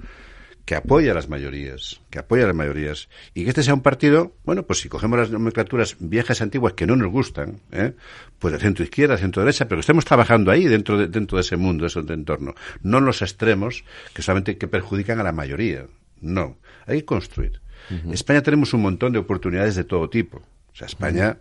que 0.65 0.75
apoya 0.75 1.13
a 1.13 1.15
las 1.15 1.29
mayorías, 1.29 2.01
que 2.11 2.19
apoya 2.19 2.45
a 2.45 2.47
las 2.47 2.57
mayorías, 2.57 3.09
y 3.35 3.45
que 3.45 3.51
este 3.51 3.63
sea 3.63 3.75
un 3.75 3.83
partido, 3.83 4.33
bueno, 4.45 4.63
pues 4.63 4.81
si 4.81 4.89
cogemos 4.89 5.19
las 5.19 5.31
nomenclaturas 5.31 5.97
viejas 6.01 6.41
antiguas 6.41 6.73
que 6.73 6.87
no 6.87 6.97
nos 6.97 7.11
gustan, 7.11 7.61
¿eh? 7.71 7.93
pues 8.39 8.53
de 8.55 8.61
centro 8.61 8.85
izquierda, 8.85 9.19
centro 9.19 9.43
derecha, 9.43 9.67
pero 9.67 9.79
que 9.79 9.81
estemos 9.81 10.05
trabajando 10.05 10.51
ahí 10.51 10.65
dentro 10.65 10.97
de, 10.97 11.09
dentro 11.09 11.37
de 11.37 11.43
ese 11.43 11.57
mundo, 11.57 11.83
de 11.83 11.89
ese 11.89 12.01
entorno, 12.01 12.55
no 12.83 12.99
en 12.99 13.05
los 13.05 13.21
extremos 13.21 13.85
que 14.15 14.23
solamente 14.23 14.57
que 14.57 14.67
perjudican 14.67 15.21
a 15.21 15.23
la 15.23 15.33
mayoría, 15.33 15.87
no, 16.21 16.57
hay 16.87 17.01
que 17.01 17.05
construir. 17.05 17.61
En 17.91 18.15
España 18.15 18.43
tenemos 18.43 18.73
un 18.73 18.81
montón 18.81 19.13
de 19.13 19.19
oportunidades 19.19 19.75
de 19.75 19.85
todo 19.85 20.09
tipo, 20.09 20.39
o 20.39 20.77
sea, 20.77 20.87
España, 20.87 21.37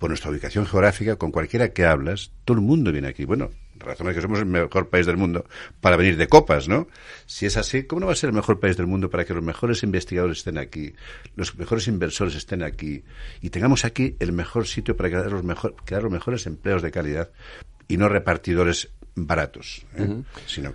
por 0.00 0.10
nuestra 0.10 0.32
ubicación 0.32 0.66
geográfica, 0.66 1.14
con 1.14 1.30
cualquiera 1.30 1.68
que 1.68 1.84
hablas, 1.84 2.32
todo 2.44 2.56
el 2.56 2.64
mundo 2.64 2.90
viene 2.90 3.06
aquí, 3.06 3.24
bueno, 3.24 3.50
razones 3.78 4.14
que 4.14 4.20
somos 4.20 4.38
el 4.38 4.46
mejor 4.46 4.88
país 4.88 5.06
del 5.06 5.16
mundo 5.16 5.44
para 5.80 5.96
venir 5.96 6.16
de 6.16 6.28
copas, 6.28 6.68
¿no? 6.68 6.88
Si 7.26 7.46
es 7.46 7.56
así, 7.56 7.84
¿cómo 7.84 8.00
no 8.00 8.06
va 8.06 8.12
a 8.12 8.16
ser 8.16 8.28
el 8.28 8.36
mejor 8.36 8.60
país 8.60 8.76
del 8.76 8.86
mundo 8.86 9.10
para 9.10 9.24
que 9.24 9.34
los 9.34 9.42
mejores 9.42 9.82
investigadores 9.82 10.38
estén 10.38 10.58
aquí, 10.58 10.94
los 11.34 11.56
mejores 11.56 11.88
inversores 11.88 12.34
estén 12.34 12.62
aquí 12.62 13.04
y 13.40 13.50
tengamos 13.50 13.84
aquí 13.84 14.16
el 14.20 14.32
mejor 14.32 14.66
sitio 14.66 14.96
para 14.96 15.08
crear 15.10 15.32
los, 15.32 15.44
mejor, 15.44 15.74
crear 15.84 16.02
los 16.02 16.12
mejores 16.12 16.46
empleos 16.46 16.82
de 16.82 16.90
calidad 16.90 17.30
y 17.88 17.96
no 17.96 18.08
repartidores 18.08 18.90
baratos, 19.14 19.86
¿eh? 19.96 20.22
sino 20.46 20.74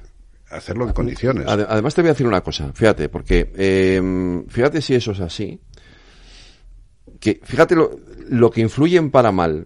hacerlo 0.50 0.88
en 0.88 0.94
condiciones. 0.94 1.46
Además 1.48 1.96
te 1.96 2.02
voy 2.02 2.10
a 2.10 2.14
decir 2.14 2.28
una 2.28 2.42
cosa, 2.42 2.72
fíjate, 2.74 3.10
porque 3.10 3.52
eh, 3.56 4.44
fíjate 4.48 4.82
si 4.82 4.96
eso 4.96 5.12
es 5.12 5.20
así, 5.20 5.60
que 7.20 7.40
fíjate 7.44 7.76
lo, 7.76 8.00
lo 8.30 8.50
que 8.50 8.62
influyen 8.62 9.12
para 9.12 9.32
mal 9.32 9.66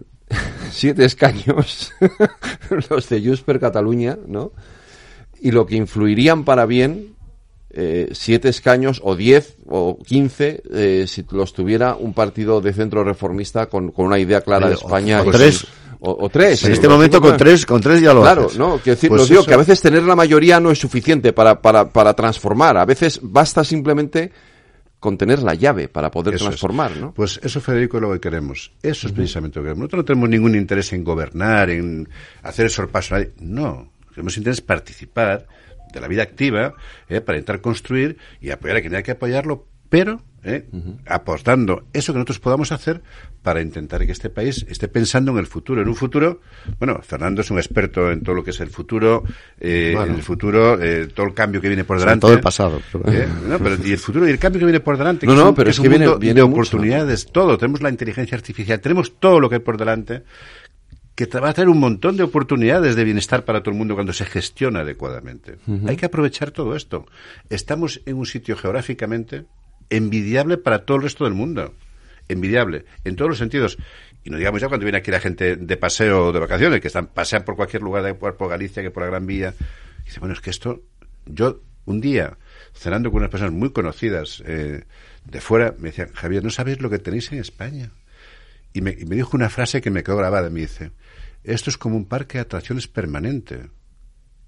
siete 0.76 1.04
escaños, 1.04 1.92
los 2.90 3.08
de 3.08 3.20
Junts 3.20 3.40
per 3.42 3.58
Cataluña, 3.58 4.18
¿no? 4.26 4.52
Y 5.40 5.50
lo 5.50 5.66
que 5.66 5.76
influirían 5.76 6.44
para 6.44 6.66
bien, 6.66 7.14
eh, 7.70 8.08
siete 8.12 8.48
escaños 8.48 9.00
o 9.04 9.16
diez 9.16 9.56
o 9.66 9.98
quince, 9.98 10.62
eh, 10.72 11.04
si 11.06 11.24
los 11.30 11.52
tuviera 11.52 11.94
un 11.94 12.14
partido 12.14 12.60
de 12.60 12.72
centro 12.72 13.04
reformista 13.04 13.66
con, 13.66 13.90
con 13.90 14.06
una 14.06 14.18
idea 14.18 14.40
clara 14.40 14.68
de 14.68 14.74
España. 14.74 15.22
O, 15.22 15.30
tres. 15.30 15.66
O, 16.00 16.28
tres. 16.28 16.64
En 16.64 16.72
este 16.72 16.88
momento 16.88 17.20
con 17.20 17.36
tres, 17.36 17.64
con 17.64 17.80
tres 17.80 18.00
ya 18.00 18.12
lo 18.12 18.22
Claro, 18.22 18.48
no, 18.56 18.80
que 18.82 18.90
decir, 18.90 19.08
pues 19.08 19.28
digo 19.28 19.44
que 19.44 19.54
a 19.54 19.58
veces 19.58 19.80
tener 19.80 20.02
la 20.02 20.14
mayoría 20.14 20.60
no 20.60 20.70
es 20.70 20.78
suficiente 20.78 21.32
para, 21.32 21.60
para, 21.60 21.90
para 21.90 22.14
transformar. 22.14 22.76
A 22.76 22.84
veces 22.84 23.18
basta 23.22 23.64
simplemente 23.64 24.30
con 25.06 25.16
tener 25.16 25.40
la 25.40 25.54
llave 25.54 25.86
para 25.86 26.10
poder 26.10 26.36
transformar, 26.36 26.96
¿no? 26.96 27.14
Pues 27.14 27.38
eso, 27.40 27.60
Federico, 27.60 27.98
es 27.98 28.00
lo 28.00 28.12
que 28.12 28.18
queremos. 28.18 28.72
Eso 28.82 29.06
es 29.06 29.12
precisamente 29.12 29.60
lo 29.60 29.62
que 29.62 29.66
queremos. 29.68 29.82
Nosotros 29.82 30.00
no 30.00 30.04
tenemos 30.04 30.28
ningún 30.30 30.56
interés 30.56 30.92
en 30.94 31.04
gobernar, 31.04 31.70
en 31.70 32.08
hacer 32.42 32.64
el 32.64 32.70
sorpaso 32.72 33.14
a 33.14 33.18
nadie. 33.20 33.32
No. 33.38 33.92
Tenemos 34.12 34.36
interés 34.36 34.58
en 34.58 34.66
participar 34.66 35.46
de 35.92 36.00
la 36.00 36.08
vida 36.08 36.24
activa 36.24 36.74
eh, 37.08 37.20
para 37.20 37.38
intentar 37.38 37.60
construir 37.60 38.18
y 38.40 38.50
apoyar 38.50 38.78
a 38.78 38.80
quien 38.80 38.94
haya 38.94 39.04
que 39.04 39.12
apoyarlo, 39.12 39.68
pero 39.88 40.24
¿eh? 40.46 40.64
aportando 41.06 41.86
eso 41.92 42.12
que 42.12 42.18
nosotros 42.18 42.38
podamos 42.38 42.72
hacer 42.72 43.02
para 43.42 43.60
intentar 43.60 44.06
que 44.06 44.12
este 44.12 44.30
país 44.30 44.64
esté 44.68 44.88
pensando 44.88 45.32
en 45.32 45.38
el 45.38 45.46
futuro. 45.46 45.82
En 45.82 45.88
un 45.88 45.94
futuro, 45.94 46.40
bueno, 46.78 47.00
Fernando 47.02 47.42
es 47.42 47.50
un 47.50 47.58
experto 47.58 48.10
en 48.10 48.22
todo 48.22 48.36
lo 48.36 48.44
que 48.44 48.50
es 48.50 48.60
el 48.60 48.70
futuro, 48.70 49.24
eh, 49.60 49.94
en 49.98 50.14
el 50.14 50.22
futuro, 50.22 50.80
eh, 50.80 51.08
todo 51.08 51.26
el 51.26 51.34
cambio 51.34 51.60
que 51.60 51.68
viene 51.68 51.84
por 51.84 51.98
delante. 51.98 52.20
todo 52.20 52.32
el 52.32 52.40
pasado. 52.40 52.80
¿Eh? 53.06 53.28
y 53.84 53.92
el 53.92 53.98
futuro 53.98 54.26
y 54.26 54.30
el 54.30 54.38
cambio 54.38 54.60
que 54.60 54.66
viene 54.66 54.80
por 54.80 54.96
delante. 54.96 55.26
No, 55.26 55.34
no, 55.34 55.54
pero 55.54 55.70
es, 55.70 55.80
que 55.80 55.88
viene, 55.88 56.16
viene 56.16 56.34
de 56.34 56.42
oportunidades, 56.42 57.26
todo. 57.26 57.58
Tenemos 57.58 57.82
la 57.82 57.90
inteligencia 57.90 58.36
artificial, 58.36 58.80
tenemos 58.80 59.18
todo 59.18 59.40
lo 59.40 59.48
que 59.48 59.56
hay 59.56 59.60
por 59.60 59.76
delante 59.76 60.22
que 61.16 61.24
va 61.40 61.48
a 61.48 61.54
traer 61.54 61.70
un 61.70 61.80
montón 61.80 62.18
de 62.18 62.22
oportunidades 62.22 62.94
de 62.94 63.02
bienestar 63.02 63.46
para 63.46 63.62
todo 63.62 63.72
el 63.72 63.78
mundo 63.78 63.94
cuando 63.94 64.12
se 64.12 64.26
gestiona 64.26 64.80
adecuadamente. 64.80 65.56
Hay 65.86 65.96
que 65.96 66.04
aprovechar 66.04 66.50
todo 66.50 66.76
esto. 66.76 67.06
Estamos 67.48 68.02
en 68.04 68.18
un 68.18 68.26
sitio 68.26 68.54
geográficamente 68.54 69.46
envidiable 69.90 70.56
para 70.56 70.84
todo 70.84 70.98
el 70.98 71.02
resto 71.02 71.24
del 71.24 71.34
mundo. 71.34 71.74
Envidiable, 72.28 72.84
en 73.04 73.16
todos 73.16 73.30
los 73.30 73.38
sentidos. 73.38 73.78
Y 74.24 74.30
no 74.30 74.38
digamos 74.38 74.60
ya 74.60 74.68
cuando 74.68 74.84
viene 74.84 74.98
aquí 74.98 75.10
la 75.10 75.20
gente 75.20 75.56
de 75.56 75.76
paseo 75.76 76.32
de 76.32 76.40
vacaciones, 76.40 76.80
que 76.80 76.88
están 76.88 77.06
pasean 77.06 77.44
por 77.44 77.56
cualquier 77.56 77.82
lugar, 77.82 78.02
de, 78.02 78.14
por 78.14 78.48
Galicia, 78.48 78.82
que 78.82 78.90
por 78.90 79.04
la 79.04 79.10
Gran 79.10 79.26
Vía. 79.26 79.54
Y 80.02 80.06
dice, 80.06 80.20
bueno, 80.20 80.34
es 80.34 80.40
que 80.40 80.50
esto, 80.50 80.82
yo 81.26 81.60
un 81.84 82.00
día, 82.00 82.36
cenando 82.74 83.10
con 83.10 83.18
unas 83.18 83.30
personas 83.30 83.54
muy 83.54 83.70
conocidas 83.70 84.42
eh, 84.44 84.84
de 85.24 85.40
fuera, 85.40 85.74
me 85.78 85.90
decían, 85.90 86.10
Javier, 86.12 86.42
no 86.42 86.50
sabéis 86.50 86.80
lo 86.80 86.90
que 86.90 86.98
tenéis 86.98 87.30
en 87.32 87.38
España. 87.38 87.90
Y 88.72 88.80
me, 88.80 88.96
y 88.98 89.04
me 89.06 89.14
dijo 89.14 89.36
una 89.36 89.48
frase 89.48 89.80
que 89.80 89.90
me 89.90 90.02
quedó 90.02 90.16
grabada, 90.16 90.50
me 90.50 90.60
dice, 90.60 90.90
esto 91.44 91.70
es 91.70 91.78
como 91.78 91.96
un 91.96 92.06
parque 92.06 92.38
de 92.38 92.42
atracciones 92.42 92.88
permanente. 92.88 93.70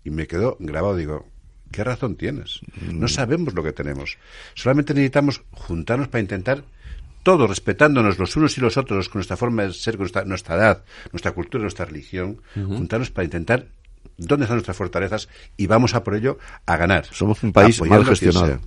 Y 0.02 0.10
me 0.10 0.26
quedó 0.26 0.56
grabado, 0.58 0.96
digo, 0.96 1.28
¿Qué 1.70 1.84
razón 1.84 2.16
tienes? 2.16 2.60
No 2.92 3.06
mm. 3.06 3.08
sabemos 3.08 3.54
lo 3.54 3.62
que 3.62 3.72
tenemos. 3.72 4.16
Solamente 4.54 4.94
necesitamos 4.94 5.42
juntarnos 5.52 6.08
para 6.08 6.20
intentar 6.20 6.64
todo 7.22 7.46
respetándonos 7.46 8.18
los 8.18 8.36
unos 8.36 8.56
y 8.56 8.60
los 8.60 8.76
otros 8.76 9.08
con 9.08 9.18
nuestra 9.18 9.36
forma 9.36 9.64
de 9.64 9.72
ser, 9.74 9.98
con 9.98 10.08
nuestra, 10.26 10.56
edad, 10.56 10.84
nuestra 11.12 11.32
cultura, 11.32 11.62
nuestra 11.62 11.84
religión, 11.84 12.40
juntarnos 12.54 13.10
para 13.10 13.24
intentar 13.24 13.66
dónde 14.16 14.44
están 14.44 14.56
nuestras 14.56 14.76
fortalezas 14.76 15.28
y 15.56 15.66
vamos 15.66 15.94
a 15.94 16.02
por 16.02 16.14
ello 16.14 16.38
a 16.66 16.76
ganar. 16.76 17.04
Somos 17.06 17.42
un 17.42 17.52
país 17.52 17.80
mal 17.82 18.04
gestionado. 18.04 18.60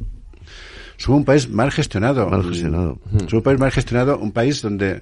Somos 0.97 1.19
un 1.19 1.25
país 1.25 1.49
mal 1.49 1.71
gestionado. 1.71 2.29
Mal 2.29 2.43
gestionado. 2.43 2.99
Somos 3.11 3.33
un 3.33 3.41
país 3.41 3.59
mal 3.59 3.71
gestionado, 3.71 4.17
un 4.19 4.31
país 4.31 4.61
donde 4.61 5.01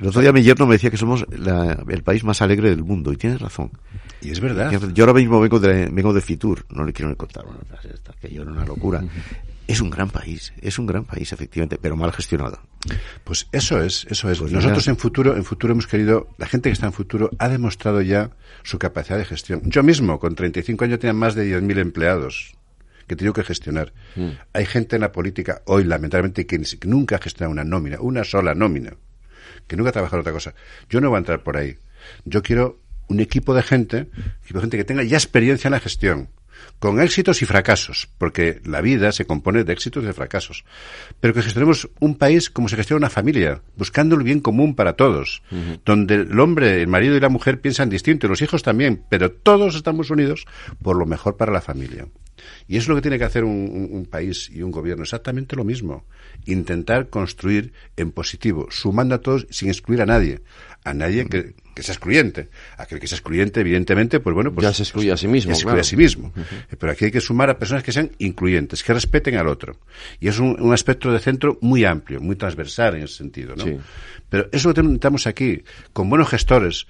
el 0.00 0.08
otro 0.08 0.22
día 0.22 0.32
mi 0.32 0.42
yerno 0.42 0.66
me 0.66 0.74
decía 0.74 0.90
que 0.90 0.96
somos 0.96 1.26
el 1.30 2.02
país 2.02 2.24
más 2.24 2.40
alegre 2.40 2.70
del 2.70 2.82
mundo, 2.82 3.12
y 3.12 3.16
tienes 3.16 3.40
razón. 3.40 3.70
Y 4.22 4.30
es 4.30 4.40
verdad. 4.40 4.72
Yo 4.94 5.04
ahora 5.04 5.14
mismo 5.14 5.40
vengo 5.40 5.60
de, 5.60 5.88
vengo 5.90 6.14
de 6.14 6.22
Fitur, 6.22 6.64
no 6.70 6.84
le 6.84 6.92
quiero 6.92 7.14
contar 7.16 7.44
una 7.46 7.58
frase 7.60 7.90
esta, 7.92 8.12
que 8.14 8.32
yo 8.32 8.42
era 8.42 8.50
una 8.50 8.64
locura. 8.64 9.02
Es 9.66 9.80
un 9.80 9.88
gran 9.88 10.10
país, 10.10 10.52
es 10.60 10.80
un 10.80 10.86
gran 10.86 11.04
país, 11.04 11.32
efectivamente, 11.32 11.78
pero 11.80 11.94
mal 11.94 12.10
gestionado. 12.10 12.58
Pues 13.22 13.46
eso 13.52 13.80
es, 13.80 14.04
eso 14.10 14.28
es. 14.28 14.40
Pues 14.40 14.50
Nosotros 14.50 14.88
en 14.88 14.96
futuro, 14.96 15.36
en 15.36 15.44
futuro 15.44 15.74
hemos 15.74 15.86
querido, 15.86 16.26
la 16.38 16.46
gente 16.46 16.70
que 16.70 16.72
está 16.72 16.86
en 16.86 16.92
futuro 16.92 17.30
ha 17.38 17.48
demostrado 17.48 18.02
ya 18.02 18.32
su 18.64 18.80
capacidad 18.80 19.16
de 19.16 19.24
gestión. 19.24 19.62
Yo 19.66 19.84
mismo, 19.84 20.18
con 20.18 20.34
35 20.34 20.86
años, 20.86 20.98
tenía 20.98 21.12
más 21.12 21.36
de 21.36 21.56
10.000 21.56 21.78
empleados 21.78 22.56
que 23.06 23.14
he 23.14 23.16
tenido 23.16 23.32
que 23.32 23.44
gestionar. 23.44 23.92
Mm. 24.16 24.30
Hay 24.54 24.66
gente 24.66 24.96
en 24.96 25.02
la 25.02 25.12
política 25.12 25.62
hoy, 25.66 25.84
lamentablemente, 25.84 26.46
que 26.46 26.58
nunca 26.88 27.14
ha 27.14 27.18
gestionado 27.20 27.52
una 27.52 27.62
nómina, 27.62 28.00
una 28.00 28.24
sola 28.24 28.56
nómina 28.56 28.96
que 29.70 29.76
nunca 29.76 29.90
ha 29.90 29.92
trabajado 29.92 30.18
en 30.18 30.22
otra 30.22 30.32
cosa. 30.32 30.52
Yo 30.88 31.00
no 31.00 31.10
voy 31.10 31.16
a 31.16 31.18
entrar 31.20 31.44
por 31.44 31.56
ahí. 31.56 31.76
Yo 32.24 32.42
quiero 32.42 32.80
un 33.06 33.20
equipo 33.20 33.54
de 33.54 33.62
gente, 33.62 34.08
equipo 34.42 34.58
de 34.58 34.62
gente 34.62 34.76
que 34.76 34.84
tenga 34.84 35.04
ya 35.04 35.16
experiencia 35.16 35.68
en 35.68 35.72
la 35.72 35.78
gestión, 35.80 36.28
con 36.80 37.00
éxitos 37.00 37.40
y 37.40 37.46
fracasos, 37.46 38.08
porque 38.18 38.60
la 38.64 38.80
vida 38.80 39.12
se 39.12 39.26
compone 39.26 39.62
de 39.62 39.72
éxitos 39.72 40.02
y 40.02 40.06
de 40.08 40.12
fracasos. 40.12 40.64
Pero 41.20 41.34
que 41.34 41.42
gestionemos 41.42 41.88
un 42.00 42.16
país 42.16 42.50
como 42.50 42.68
se 42.68 42.74
gestiona 42.74 42.98
una 42.98 43.10
familia, 43.10 43.62
buscando 43.76 44.16
el 44.16 44.24
bien 44.24 44.40
común 44.40 44.74
para 44.74 44.94
todos, 44.94 45.40
donde 45.84 46.14
el 46.16 46.40
hombre, 46.40 46.82
el 46.82 46.88
marido 46.88 47.16
y 47.16 47.20
la 47.20 47.28
mujer 47.28 47.60
piensan 47.60 47.90
distinto, 47.90 48.26
y 48.26 48.30
los 48.30 48.42
hijos 48.42 48.64
también, 48.64 49.04
pero 49.08 49.30
todos 49.30 49.76
estamos 49.76 50.10
unidos 50.10 50.46
por 50.82 50.96
lo 50.96 51.06
mejor 51.06 51.36
para 51.36 51.52
la 51.52 51.60
familia. 51.60 52.08
Y 52.68 52.76
eso 52.76 52.84
es 52.84 52.88
lo 52.88 52.94
que 52.96 53.02
tiene 53.02 53.18
que 53.18 53.24
hacer 53.24 53.44
un, 53.44 54.06
país 54.10 54.50
y 54.52 54.62
un 54.62 54.70
gobierno, 54.70 55.02
exactamente 55.02 55.56
lo 55.56 55.64
mismo. 55.64 56.04
Intentar 56.46 57.08
construir 57.08 57.72
en 57.96 58.12
positivo, 58.12 58.68
sumando 58.70 59.14
a 59.14 59.18
todos 59.18 59.46
sin 59.50 59.68
excluir 59.68 60.02
a 60.02 60.06
nadie. 60.06 60.40
A 60.84 60.94
nadie 60.94 61.26
que, 61.26 61.54
sea 61.82 61.94
excluyente. 61.94 62.48
Aquel 62.76 63.00
que 63.00 63.06
sea 63.06 63.16
excluyente, 63.16 63.60
evidentemente, 63.60 64.20
pues 64.20 64.34
bueno, 64.34 64.52
pues. 64.52 64.64
Ya 64.64 64.72
se 64.72 64.82
excluye 64.82 65.12
a 65.12 65.16
sí 65.16 65.28
mismo. 65.28 65.54
se 65.54 65.60
excluye 65.60 65.80
a 65.80 65.84
sí 65.84 65.96
mismo. 65.96 66.32
Pero 66.78 66.92
aquí 66.92 67.06
hay 67.06 67.10
que 67.10 67.20
sumar 67.20 67.50
a 67.50 67.58
personas 67.58 67.82
que 67.82 67.92
sean 67.92 68.10
incluyentes, 68.18 68.82
que 68.82 68.92
respeten 68.92 69.36
al 69.36 69.48
otro. 69.48 69.76
Y 70.20 70.28
es 70.28 70.38
un, 70.38 70.72
aspecto 70.72 71.12
de 71.12 71.18
centro 71.18 71.58
muy 71.60 71.84
amplio, 71.84 72.20
muy 72.20 72.36
transversal 72.36 72.96
en 72.96 73.02
ese 73.02 73.16
sentido, 73.16 73.54
¿no? 73.56 73.64
Pero 74.30 74.48
eso 74.52 74.72
lo 74.72 74.82
necesitamos 74.82 75.26
aquí, 75.26 75.64
con 75.92 76.08
buenos 76.08 76.28
gestores, 76.28 76.86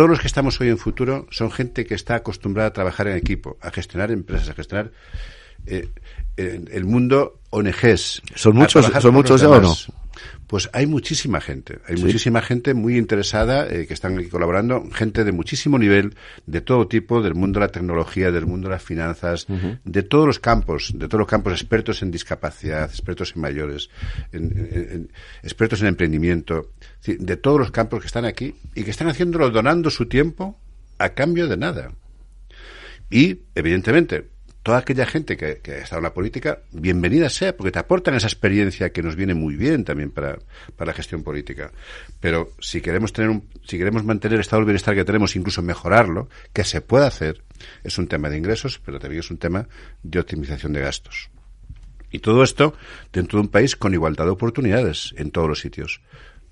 todos 0.00 0.08
los 0.08 0.20
que 0.20 0.28
estamos 0.28 0.58
hoy 0.62 0.70
en 0.70 0.78
futuro 0.78 1.26
son 1.30 1.50
gente 1.50 1.84
que 1.84 1.92
está 1.94 2.14
acostumbrada 2.14 2.70
a 2.70 2.72
trabajar 2.72 3.06
en 3.08 3.18
equipo, 3.18 3.58
a 3.60 3.70
gestionar 3.70 4.10
empresas, 4.10 4.48
a 4.48 4.54
gestionar 4.54 4.92
eh, 5.66 5.90
el 6.38 6.86
mundo 6.86 7.40
ONGs. 7.50 8.22
¿Son 8.34 8.56
muchos, 8.56 8.86
¿son 8.98 9.12
muchos 9.12 9.42
ya 9.42 9.50
o 9.50 9.60
no? 9.60 9.76
Pues 10.46 10.68
hay 10.72 10.86
muchísima 10.86 11.40
gente, 11.40 11.78
hay 11.86 11.96
muchísima 11.96 12.42
gente 12.42 12.74
muy 12.74 12.98
interesada 12.98 13.66
eh, 13.66 13.86
que 13.86 13.94
están 13.94 14.18
aquí 14.18 14.28
colaborando, 14.28 14.84
gente 14.92 15.24
de 15.24 15.32
muchísimo 15.32 15.78
nivel, 15.78 16.14
de 16.46 16.60
todo 16.60 16.88
tipo, 16.88 17.22
del 17.22 17.34
mundo 17.34 17.60
de 17.60 17.66
la 17.66 17.72
tecnología, 17.72 18.32
del 18.32 18.46
mundo 18.46 18.68
de 18.68 18.74
las 18.74 18.82
finanzas, 18.82 19.46
de 19.84 20.02
todos 20.02 20.26
los 20.26 20.38
campos, 20.40 20.92
de 20.94 21.06
todos 21.06 21.20
los 21.20 21.28
campos, 21.28 21.52
expertos 21.52 22.02
en 22.02 22.10
discapacidad, 22.10 22.90
expertos 22.90 23.34
en 23.36 23.42
mayores, 23.42 23.90
expertos 25.42 25.80
en 25.82 25.88
emprendimiento, 25.88 26.72
de 27.06 27.36
todos 27.36 27.58
los 27.58 27.70
campos 27.70 28.00
que 28.00 28.06
están 28.06 28.24
aquí 28.24 28.54
y 28.74 28.82
que 28.82 28.90
están 28.90 29.08
haciéndolo 29.08 29.50
donando 29.50 29.90
su 29.90 30.06
tiempo 30.06 30.58
a 30.98 31.10
cambio 31.10 31.48
de 31.48 31.56
nada. 31.56 31.92
Y, 33.10 33.40
evidentemente, 33.54 34.28
toda 34.62 34.78
aquella 34.78 35.06
gente 35.06 35.36
que, 35.36 35.58
que, 35.58 35.72
ha 35.72 35.78
estado 35.78 36.00
en 36.00 36.04
la 36.04 36.14
política, 36.14 36.60
bienvenida 36.72 37.30
sea, 37.30 37.56
porque 37.56 37.70
te 37.70 37.78
aportan 37.78 38.14
esa 38.14 38.26
experiencia 38.26 38.92
que 38.92 39.02
nos 39.02 39.16
viene 39.16 39.34
muy 39.34 39.56
bien 39.56 39.84
también 39.84 40.10
para, 40.10 40.38
para 40.76 40.90
la 40.90 40.94
gestión 40.94 41.22
política. 41.22 41.72
Pero 42.20 42.52
si 42.60 42.80
queremos 42.80 43.12
tener 43.12 43.30
un, 43.30 43.48
si 43.64 43.78
queremos 43.78 44.04
mantener 44.04 44.34
el 44.34 44.40
estado 44.40 44.60
del 44.60 44.66
bienestar 44.66 44.94
que 44.94 45.04
tenemos, 45.04 45.34
incluso 45.36 45.62
mejorarlo, 45.62 46.28
que 46.52 46.64
se 46.64 46.80
puede 46.80 47.06
hacer, 47.06 47.42
es 47.84 47.96
un 47.98 48.06
tema 48.06 48.28
de 48.28 48.38
ingresos, 48.38 48.80
pero 48.84 48.98
también 48.98 49.20
es 49.20 49.30
un 49.30 49.38
tema 49.38 49.66
de 50.02 50.20
optimización 50.20 50.72
de 50.72 50.80
gastos. 50.80 51.30
Y 52.10 52.18
todo 52.18 52.42
esto 52.42 52.74
dentro 53.12 53.38
de 53.38 53.46
un 53.46 53.50
país 53.50 53.76
con 53.76 53.94
igualdad 53.94 54.24
de 54.24 54.32
oportunidades 54.32 55.14
en 55.16 55.30
todos 55.30 55.48
los 55.48 55.60
sitios. 55.60 56.02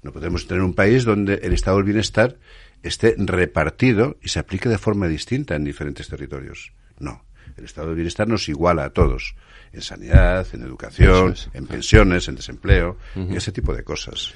No 0.03 0.13
podemos 0.13 0.47
tener 0.47 0.63
un 0.63 0.75
país 0.75 1.05
donde 1.05 1.35
el 1.43 1.53
estado 1.53 1.79
del 1.79 1.87
bienestar 1.87 2.37
esté 2.85 3.17
repartido 3.19 4.17
y 4.23 4.29
se 4.29 4.39
aplique 4.39 4.69
de 4.69 4.79
forma 4.79 5.09
distinta 5.09 5.57
en 5.57 5.65
diferentes 5.65 6.09
territorios. 6.09 6.73
No 7.01 7.28
el 7.57 7.65
estado 7.65 7.89
de 7.89 7.95
bienestar 7.95 8.29
nos 8.29 8.49
iguala 8.49 8.85
a 8.85 8.91
todos, 8.91 9.35
en 9.73 9.83
sanidad, 9.83 10.47
en 10.53 10.63
educación, 10.63 11.35
en 11.55 11.67
pensiones, 11.67 12.29
en 12.29 12.37
desempleo, 12.37 12.97
y 13.17 13.37
ese 13.37 13.53
tipo 13.53 13.75
de 13.75 13.83
cosas. 13.83 14.33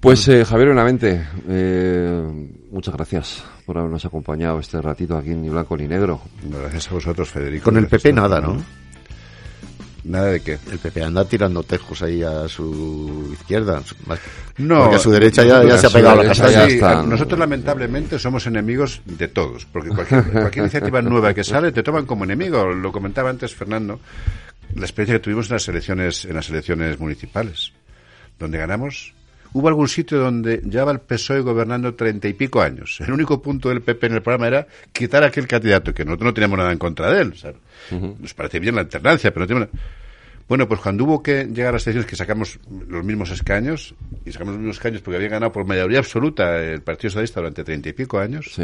Pues 0.00 0.26
eh, 0.26 0.44
Javier 0.44 0.70
Benavente, 0.70 1.24
eh, 1.48 2.50
muchas 2.72 2.92
gracias 2.94 3.44
por 3.64 3.78
habernos 3.78 4.04
acompañado 4.04 4.58
este 4.58 4.82
ratito 4.82 5.16
aquí 5.16 5.30
en 5.30 5.42
Ni 5.42 5.48
Blanco 5.48 5.76
ni 5.76 5.86
Negro. 5.86 6.20
Gracias 6.42 6.90
a 6.90 6.94
vosotros, 6.94 7.30
Federico. 7.30 7.66
Con 7.66 7.76
el 7.76 7.86
PP 7.86 8.12
nada, 8.12 8.40
¿no? 8.40 8.60
Nada 10.04 10.26
de 10.32 10.40
qué. 10.40 10.58
El 10.70 10.78
PP 10.78 11.02
anda 11.02 11.24
tirando 11.24 11.62
tejos 11.62 12.02
ahí 12.02 12.22
a 12.22 12.48
su 12.48 13.30
izquierda. 13.32 13.82
No. 14.58 14.80
Porque 14.80 14.96
a 14.96 14.98
su 14.98 15.10
derecha 15.10 15.44
ya, 15.44 15.78
se 15.78 15.86
ha 15.86 15.90
pegado 15.90 16.22
la 16.22 16.28
casa. 16.28 17.02
nosotros 17.02 17.38
lamentablemente 17.38 18.18
somos 18.18 18.46
enemigos 18.46 19.00
de 19.04 19.28
todos. 19.28 19.64
Porque 19.66 19.90
cualquier, 19.90 20.24
cualquier 20.32 20.64
iniciativa 20.64 21.02
nueva 21.02 21.32
que 21.32 21.44
sale 21.44 21.70
te 21.70 21.82
toman 21.82 22.06
como 22.06 22.24
enemigo. 22.24 22.64
Lo 22.72 22.90
comentaba 22.90 23.30
antes 23.30 23.54
Fernando. 23.54 24.00
La 24.74 24.82
experiencia 24.82 25.16
que 25.16 25.24
tuvimos 25.24 25.48
en 25.50 25.54
las 25.54 25.68
elecciones, 25.68 26.24
en 26.24 26.34
las 26.34 26.48
elecciones 26.50 26.98
municipales. 26.98 27.72
Donde 28.38 28.58
ganamos 28.58 29.14
hubo 29.52 29.68
algún 29.68 29.88
sitio 29.88 30.18
donde 30.18 30.58
llevaba 30.58 30.92
el 30.92 31.00
PSOE 31.00 31.40
gobernando 31.40 31.94
treinta 31.94 32.28
y 32.28 32.32
pico 32.32 32.60
años. 32.60 33.00
El 33.00 33.12
único 33.12 33.40
punto 33.40 33.68
del 33.68 33.82
PP 33.82 34.06
en 34.06 34.14
el 34.14 34.22
programa 34.22 34.46
era 34.46 34.66
quitar 34.92 35.22
a 35.24 35.26
aquel 35.26 35.46
candidato, 35.46 35.92
que 35.92 36.04
nosotros 36.04 36.26
no 36.26 36.34
teníamos 36.34 36.58
nada 36.58 36.72
en 36.72 36.78
contra 36.78 37.10
de 37.10 37.22
él. 37.22 37.34
Nos 38.18 38.34
parece 38.34 38.60
bien 38.60 38.74
la 38.74 38.82
alternancia, 38.82 39.32
pero 39.32 39.44
no 39.44 39.48
tenemos... 39.48 39.68
Bueno, 40.48 40.68
pues 40.68 40.80
cuando 40.80 41.04
hubo 41.04 41.22
que 41.22 41.44
llegar 41.44 41.68
a 41.68 41.72
las 41.72 41.86
elecciones 41.86 42.10
que 42.10 42.16
sacamos 42.16 42.58
los 42.88 43.04
mismos 43.04 43.30
escaños, 43.30 43.94
y 44.26 44.32
sacamos 44.32 44.54
los 44.54 44.60
mismos 44.60 44.76
escaños 44.76 45.00
porque 45.00 45.16
había 45.16 45.28
ganado 45.28 45.52
por 45.52 45.64
mayoría 45.64 46.00
absoluta 46.00 46.60
el 46.60 46.82
Partido 46.82 47.10
Socialista 47.10 47.40
durante 47.40 47.64
treinta 47.64 47.88
y 47.88 47.92
pico 47.92 48.18
años, 48.18 48.60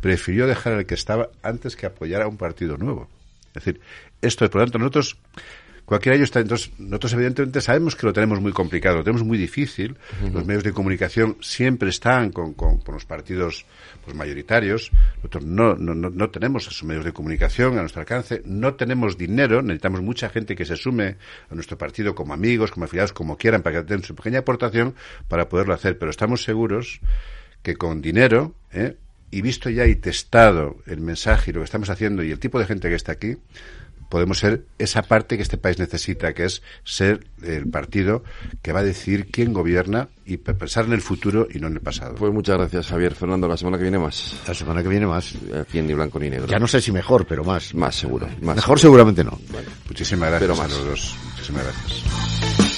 prefirió 0.00 0.46
dejar 0.46 0.74
el 0.74 0.86
que 0.86 0.94
estaba 0.94 1.28
antes 1.42 1.76
que 1.76 1.86
apoyar 1.86 2.22
a 2.22 2.28
un 2.28 2.38
partido 2.38 2.78
nuevo. 2.78 3.08
Es 3.48 3.64
decir, 3.64 3.80
esto 4.22 4.44
es, 4.44 4.50
por 4.50 4.60
lo 4.60 4.66
tanto, 4.66 4.78
nosotros 4.78 5.18
cualquiera 5.90 6.14
de 6.14 6.18
ellos 6.18 6.28
está. 6.28 6.38
Entonces, 6.38 6.70
nosotros 6.78 7.14
evidentemente 7.14 7.60
sabemos 7.60 7.96
que 7.96 8.06
lo 8.06 8.12
tenemos 8.12 8.40
muy 8.40 8.52
complicado, 8.52 8.98
lo 8.98 9.02
tenemos 9.02 9.26
muy 9.26 9.36
difícil. 9.36 9.96
Los 10.32 10.46
medios 10.46 10.62
de 10.62 10.70
comunicación 10.70 11.36
siempre 11.40 11.90
están 11.90 12.30
con, 12.30 12.54
con, 12.54 12.80
los 12.86 13.04
partidos 13.04 13.66
pues, 14.04 14.16
mayoritarios. 14.16 14.92
Nosotros 15.16 15.44
no, 15.44 15.74
no, 15.74 15.94
no, 15.94 16.30
tenemos 16.30 16.68
esos 16.68 16.84
medios 16.84 17.04
de 17.04 17.12
comunicación 17.12 17.76
a 17.76 17.80
nuestro 17.80 18.02
alcance, 18.02 18.40
no 18.44 18.74
tenemos 18.74 19.18
dinero, 19.18 19.62
necesitamos 19.62 20.00
mucha 20.00 20.28
gente 20.28 20.54
que 20.54 20.64
se 20.64 20.76
sume 20.76 21.16
a 21.50 21.54
nuestro 21.56 21.76
partido 21.76 22.14
como 22.14 22.34
amigos, 22.34 22.70
como 22.70 22.84
afiliados, 22.84 23.12
como 23.12 23.36
quieran, 23.36 23.62
para 23.62 23.82
que 23.82 23.92
den 23.92 24.04
su 24.04 24.14
pequeña 24.14 24.38
aportación 24.38 24.94
para 25.26 25.48
poderlo 25.48 25.74
hacer. 25.74 25.98
Pero 25.98 26.12
estamos 26.12 26.44
seguros 26.44 27.00
que 27.64 27.74
con 27.74 28.00
dinero, 28.00 28.54
¿eh? 28.72 28.94
y 29.32 29.42
visto 29.42 29.68
ya 29.70 29.86
y 29.86 29.96
testado 29.96 30.76
el 30.86 31.00
mensaje 31.00 31.50
y 31.50 31.54
lo 31.54 31.60
que 31.60 31.64
estamos 31.64 31.90
haciendo 31.90 32.22
y 32.22 32.30
el 32.30 32.38
tipo 32.38 32.60
de 32.60 32.66
gente 32.66 32.88
que 32.88 32.94
está 32.94 33.10
aquí, 33.10 33.36
podemos 34.10 34.38
ser 34.38 34.66
esa 34.78 35.02
parte 35.02 35.36
que 35.36 35.42
este 35.42 35.56
país 35.56 35.78
necesita, 35.78 36.34
que 36.34 36.44
es 36.44 36.62
ser 36.84 37.26
el 37.42 37.70
partido 37.70 38.22
que 38.60 38.72
va 38.72 38.80
a 38.80 38.84
decir 38.84 39.28
quién 39.30 39.54
gobierna 39.54 40.08
y 40.26 40.36
pensar 40.36 40.84
en 40.84 40.92
el 40.92 41.00
futuro 41.00 41.48
y 41.50 41.58
no 41.58 41.68
en 41.68 41.74
el 41.74 41.80
pasado. 41.80 42.16
Pues 42.16 42.32
muchas 42.32 42.58
gracias, 42.58 42.88
Javier. 42.88 43.14
Fernando, 43.14 43.48
la 43.48 43.56
semana 43.56 43.78
que 43.78 43.84
viene 43.84 43.98
más. 43.98 44.36
La 44.46 44.52
semana 44.52 44.82
que 44.82 44.88
viene 44.88 45.06
más. 45.06 45.34
Aquí 45.58 45.80
ni 45.80 45.94
blanco 45.94 46.18
ni 46.18 46.28
negro. 46.28 46.46
Ya 46.48 46.58
no 46.58 46.66
sé 46.66 46.80
si 46.80 46.92
mejor, 46.92 47.26
pero 47.26 47.44
más. 47.44 47.74
Más 47.74 47.94
seguro. 47.94 48.28
Mejor 48.40 48.78
seguramente 48.78 49.24
no. 49.24 49.38
Muchísimas 49.88 50.28
gracias 50.30 50.60
a 50.60 50.68
los 50.68 50.84
dos. 50.84 51.16
Muchísimas 51.30 51.64
gracias. 51.64 52.69